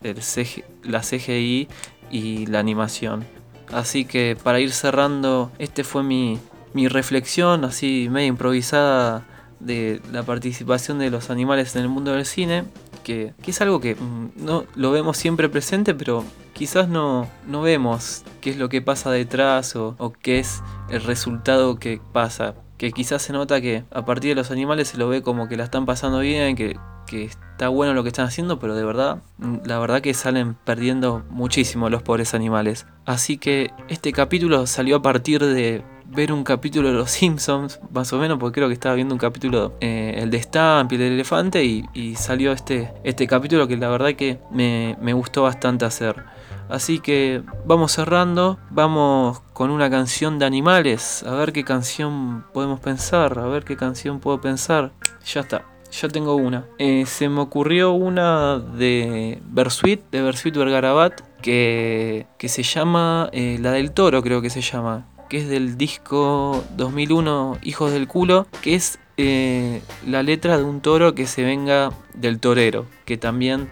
la 0.83 1.01
CGI 1.01 1.67
y 2.09 2.45
la 2.45 2.59
animación. 2.59 3.25
Así 3.71 4.05
que 4.05 4.37
para 4.41 4.59
ir 4.59 4.71
cerrando, 4.71 5.51
este 5.57 5.83
fue 5.83 6.03
mi, 6.03 6.39
mi 6.73 6.87
reflexión 6.87 7.65
así 7.65 8.07
medio 8.09 8.27
improvisada 8.27 9.25
de 9.59 10.01
la 10.11 10.23
participación 10.23 10.99
de 10.99 11.09
los 11.09 11.29
animales 11.29 11.75
en 11.75 11.83
el 11.83 11.89
mundo 11.89 12.11
del 12.11 12.25
cine, 12.25 12.65
que, 13.03 13.33
es 13.45 13.61
algo 13.61 13.79
que 13.79 13.95
mm, 13.95 14.31
no 14.37 14.65
lo 14.75 14.91
vemos 14.91 15.17
siempre 15.17 15.49
presente, 15.49 15.93
pero 15.93 16.23
quizás 16.53 16.87
no, 16.87 17.27
no 17.47 17.61
vemos 17.61 18.23
qué 18.41 18.51
es 18.51 18.57
lo 18.57 18.69
que 18.69 18.81
pasa 18.81 19.11
detrás 19.11 19.75
o, 19.75 20.13
qué 20.21 20.39
es 20.39 20.61
el 20.89 21.03
resultado 21.03 21.77
que 21.77 22.01
pasa. 22.11 22.55
Que 22.77 22.91
quizás 22.91 23.21
se 23.21 23.33
nota 23.33 23.61
que 23.61 23.83
a 23.91 24.05
partir 24.05 24.31
de 24.31 24.35
los 24.35 24.51
animales 24.51 24.89
se 24.89 24.97
lo 24.97 25.07
ve 25.07 25.21
como 25.21 25.47
que 25.47 25.55
la 25.55 25.63
están 25.63 25.85
pasando 25.85 26.19
bien, 26.19 26.55
que, 26.55 26.77
que 27.05 27.25
está 27.25 27.69
bueno 27.69 27.93
lo 27.93 28.03
que 28.03 28.09
están 28.09 28.25
haciendo, 28.25 28.59
pero 28.59 28.75
de 28.75 28.83
verdad, 28.83 29.21
mm, 29.37 29.57
la 29.65 29.79
verdad 29.79 30.01
que 30.01 30.13
salen 30.13 30.55
perdiendo 30.55 31.23
muchísimo 31.29 31.89
los 31.89 32.01
pobres 32.01 32.33
animales. 32.33 32.85
Así 33.05 33.37
que 33.37 33.71
este 33.87 34.11
capítulo 34.11 34.67
salió 34.67 34.97
a 34.97 35.01
partir 35.01 35.43
de 35.43 35.83
ver 36.05 36.31
un 36.31 36.43
capítulo 36.43 36.89
de 36.89 36.95
Los 36.95 37.11
Simpsons, 37.11 37.79
más 37.91 38.13
o 38.13 38.19
menos, 38.19 38.37
porque 38.39 38.55
creo 38.55 38.67
que 38.67 38.73
estaba 38.73 38.95
viendo 38.95 39.15
un 39.15 39.19
capítulo, 39.19 39.73
eh, 39.81 40.15
el 40.17 40.29
de 40.29 40.41
Stamp 40.41 40.91
y 40.91 40.95
el 40.95 41.01
del 41.01 41.13
elefante, 41.13 41.63
y, 41.63 42.15
salió 42.15 42.51
este, 42.51 42.93
este 43.03 43.27
capítulo 43.27 43.67
que 43.67 43.77
la 43.77 43.89
verdad 43.89 44.13
que 44.13 44.39
me, 44.51 44.97
me 45.01 45.13
gustó 45.13 45.43
bastante 45.43 45.85
hacer. 45.85 46.23
Así 46.69 46.99
que 46.99 47.43
vamos 47.65 47.91
cerrando, 47.91 48.57
vamos 48.69 49.41
con 49.53 49.69
una 49.69 49.89
canción 49.89 50.39
de 50.39 50.45
animales, 50.45 51.23
a 51.23 51.33
ver 51.35 51.51
qué 51.51 51.63
canción 51.63 52.45
podemos 52.53 52.79
pensar, 52.79 53.37
a 53.37 53.45
ver 53.47 53.63
qué 53.63 53.75
canción 53.75 54.19
puedo 54.19 54.39
pensar. 54.39 54.91
Ya 55.25 55.41
está, 55.41 55.65
ya 56.01 56.07
tengo 56.07 56.35
una. 56.35 56.65
Eh, 56.79 57.05
se 57.05 57.29
me 57.29 57.41
ocurrió 57.41 57.91
una 57.91 58.59
de 58.59 59.39
Bersuit, 59.45 60.01
de 60.11 60.21
Bersuit 60.21 60.55
Vergarabat, 60.55 61.21
que, 61.41 62.25
que 62.37 62.49
se 62.49 62.63
llama 62.63 63.29
eh, 63.31 63.57
La 63.61 63.71
del 63.71 63.91
Toro, 63.91 64.23
creo 64.23 64.41
que 64.41 64.49
se 64.49 64.61
llama, 64.61 65.07
que 65.29 65.37
es 65.37 65.47
del 65.47 65.77
disco 65.77 66.63
2001 66.77 67.59
Hijos 67.63 67.91
del 67.91 68.07
Culo, 68.07 68.47
que 68.61 68.75
es 68.75 68.99
eh, 69.17 69.81
la 70.07 70.23
letra 70.23 70.57
de 70.57 70.63
un 70.63 70.81
toro 70.81 71.13
que 71.13 71.27
se 71.27 71.43
venga 71.43 71.91
del 72.15 72.39
torero, 72.39 72.87
que 73.05 73.17
también, 73.17 73.69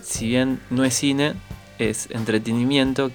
si 0.00 0.28
bien 0.28 0.60
no 0.70 0.84
es 0.84 0.94
cine, 0.94 1.34
es 1.78 2.08
entretenimiento, 2.10 3.10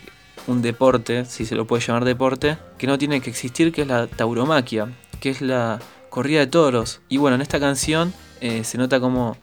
un 0.45 0.61
deporte, 0.61 1.25
si 1.25 1.45
se 1.45 1.55
lo 1.55 1.65
puede 1.65 1.83
llamar 1.83 2.05
deporte, 2.05 2.57
que 2.77 2.87
no 2.87 2.97
tiene 2.97 3.19
que 3.19 3.29
existir, 3.29 3.71
que 3.71 3.81
es 3.81 3.87
la 3.87 4.07
tauromaquia, 4.07 4.89
que 5.19 5.29
es 5.29 5.41
la 5.41 5.79
corrida 6.09 6.39
de 6.41 6.47
toros. 6.47 7.01
Y 7.09 7.17
bueno, 7.17 7.35
en 7.35 7.41
esta 7.41 7.59
canción 7.59 8.13
eh, 8.41 8.63
se 8.63 8.77
nota 8.77 8.99
como, 8.99 9.35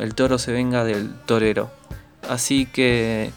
el 0.00 0.14
toro 0.14 0.38
se 0.38 0.52
venga 0.52 0.84
del 0.84 1.14
torero. 1.26 1.70
Así 2.28 2.66
que 2.66 3.32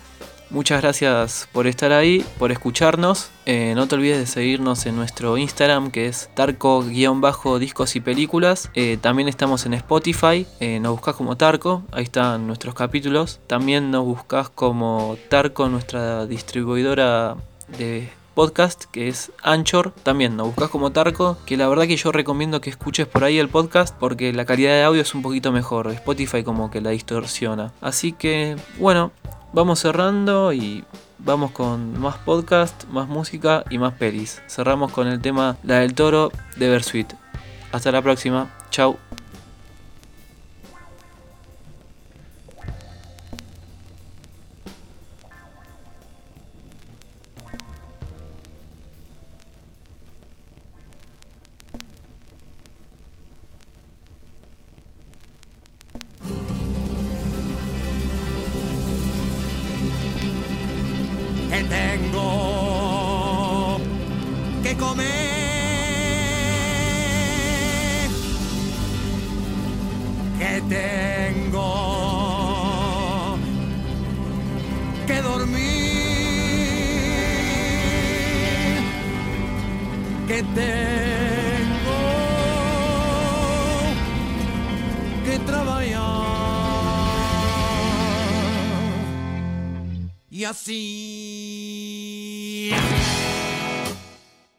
Muchas 0.50 0.82
gracias 0.82 1.50
por 1.52 1.68
estar 1.68 1.92
ahí, 1.92 2.26
por 2.40 2.54
escucharnos. 2.54 3.32
Eh, 3.46 3.74
no 3.76 3.86
te 3.90 3.96
olvides 3.96 4.18
de 4.18 4.26
seguirnos 4.26 4.86
en 4.86 4.96
nuestro 4.96 5.38
Instagram 5.38 5.92
que 5.92 6.08
es 6.08 6.30
tarco-discos 6.36 7.98
y 7.98 8.00
películas. 8.00 8.72
Eh, 8.74 8.98
también 9.02 9.28
estamos 9.28 9.66
en 9.66 9.74
Spotify, 9.74 10.48
nos 10.80 10.94
buscas 10.94 11.16
como 11.16 11.36
Tarco, 11.36 11.84
ahí 11.92 12.04
están 12.04 12.48
nuestros 12.48 12.76
capítulos. 12.76 13.42
También 13.48 13.92
nos 13.92 14.06
buscas 14.06 14.48
como 14.48 15.18
Tarco, 15.28 15.68
nuestra 15.68 16.26
distribuidora 16.26 17.36
de 17.78 18.10
podcast 18.38 18.84
que 18.91 19.08
es 19.08 19.32
Anchor. 19.41 19.89
También 20.04 20.38
nos 20.38 20.50
buscas 20.50 20.69
como 20.69 20.91
Tarco, 20.91 21.39
que 21.47 21.58
la 21.58 21.67
verdad 21.67 21.88
que 21.88 21.97
yo 21.97 22.12
recomiendo 22.12 22.62
que 22.62 22.69
escuches 22.69 23.08
por 23.08 23.23
ahí 23.23 23.39
el 23.39 23.50
podcast 23.50 23.95
porque 23.97 24.32
la 24.32 24.45
calidad 24.45 24.73
de 24.73 24.84
audio 24.84 25.02
es 25.02 25.15
un 25.15 25.23
poquito 25.23 25.52
mejor. 25.52 25.88
Spotify 25.88 26.43
como 26.43 26.69
que 26.69 26.80
la 26.80 26.91
distorsiona. 26.91 27.73
Así 27.82 28.12
que 28.12 28.56
bueno, 28.78 29.12
vamos 29.54 29.80
cerrando 29.80 30.54
y 30.54 30.86
vamos 31.17 31.50
con 31.50 32.00
más 32.00 32.17
podcast, 32.17 32.86
más 32.89 33.08
música 33.08 33.63
y 33.71 33.80
más 33.80 33.93
pelis. 33.93 34.39
Cerramos 34.47 34.91
con 34.91 35.08
el 35.08 35.19
tema 35.19 35.58
La 35.63 35.80
del 35.80 35.95
Toro 35.95 36.32
de 36.58 36.69
Versuit. 36.69 37.12
Hasta 37.71 37.91
la 37.91 38.04
próxima. 38.04 38.54
Chau. 38.69 39.07
Y 90.38 90.45
así 90.45 91.50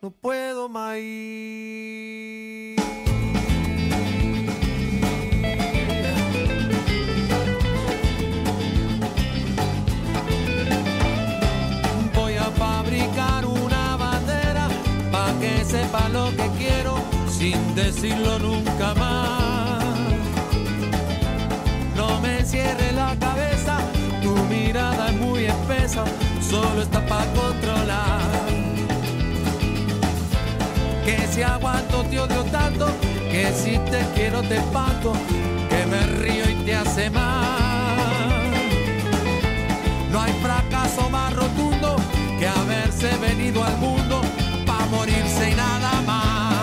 no 0.03 0.11
puedo 0.11 0.69
más. 0.69 0.97
Voy 12.13 12.35
a 12.35 12.51
fabricar 12.57 13.47
una 13.47 13.97
bandera 13.97 14.69
para 15.13 15.39
que 15.39 15.65
sepa 15.65 16.09
lo 16.09 16.31
que 16.31 16.51
quiero 16.59 16.97
sin 17.31 17.77
decirlo 17.77 18.41
nunca 18.41 18.95
más. 18.95 19.85
No 21.95 22.21
me 22.21 22.45
cierre 22.45 22.91
la 22.95 23.15
solo 26.41 26.83
está 26.83 27.05
para 27.07 27.27
controlar. 27.33 28.21
Que 31.05 31.27
si 31.33 31.43
aguanto 31.43 32.03
te 32.05 32.21
odio 32.21 32.45
tanto, 32.45 32.87
que 33.31 33.53
si 33.53 33.79
te 33.91 34.01
quiero 34.15 34.43
te 34.43 34.57
espanto, 34.57 35.13
que 35.69 35.87
me 35.87 36.01
río 36.23 36.51
y 36.51 36.55
te 36.65 36.75
hace 36.75 37.11
mal. 37.11 37.69
No 40.13 40.21
hay 40.21 40.33
fracaso 40.43 41.09
más 41.11 41.33
rotundo 41.35 41.97
que 42.39 42.47
haberse 42.47 43.17
venido 43.19 43.65
al 43.65 43.77
mundo 43.79 44.21
para 44.67 44.87
morirse 44.87 45.51
y 45.51 45.55
nada 45.55 46.01
más. 46.07 46.55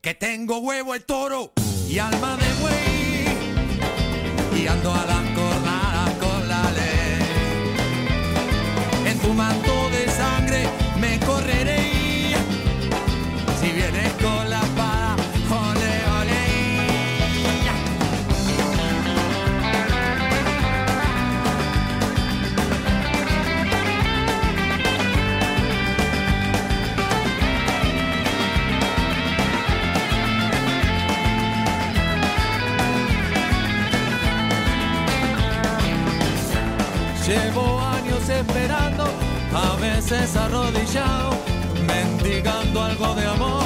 Que 0.00 0.14
tengo 0.14 0.58
huevo 0.58 0.94
el 0.94 1.04
toro 1.04 1.52
y 1.88 1.98
alma 1.98 2.36
de 2.36 2.52
buey 2.60 3.00
y 4.56 4.66
ando 4.66 4.92
a 4.92 5.04
las 5.06 5.24
jornadas 5.34 5.59
tu 9.30 9.36
manto 9.36 9.90
de 9.90 10.10
sangre 10.10 10.66
me 11.00 11.18
correré. 11.20 11.82
Si 13.60 13.70
vienes 13.72 14.12
con 14.22 14.50
la 14.50 14.60
espada, 14.60 15.16
ole, 15.50 15.92
ole. 16.20 16.42
Llevo 37.26 37.79
veces 40.10 40.36
arrodillado, 40.36 41.30
mendigando 41.86 42.82
algo 42.82 43.14
de 43.14 43.26
amor. 43.26 43.59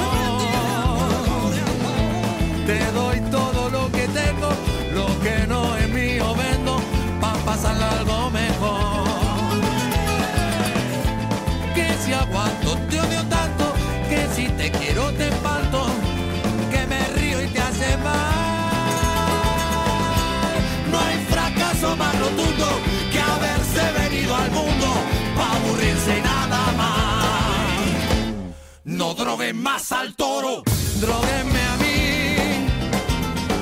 Droguen 29.15 29.61
más 29.61 29.91
al 29.91 30.15
toro, 30.15 30.63
droguenme 30.99 31.61
a 31.61 31.77
mí. 31.77 32.67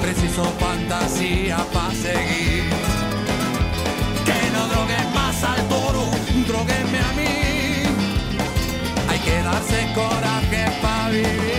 Preciso 0.02 0.44
fantasía 0.60 1.58
para 1.72 1.92
seguir. 1.92 2.63
Que 4.26 4.39
no 4.54 4.68
droguen 4.68 5.13
más 5.13 5.44
al 5.44 5.68
toro, 5.70 6.06
droguenme 6.48 7.00
a 7.00 7.12
mí. 7.13 7.84
Hay 9.10 9.20
que 9.20 9.42
darse 9.44 9.88
coraje 9.94 10.66
para 10.82 11.10
vivir. 11.10 11.53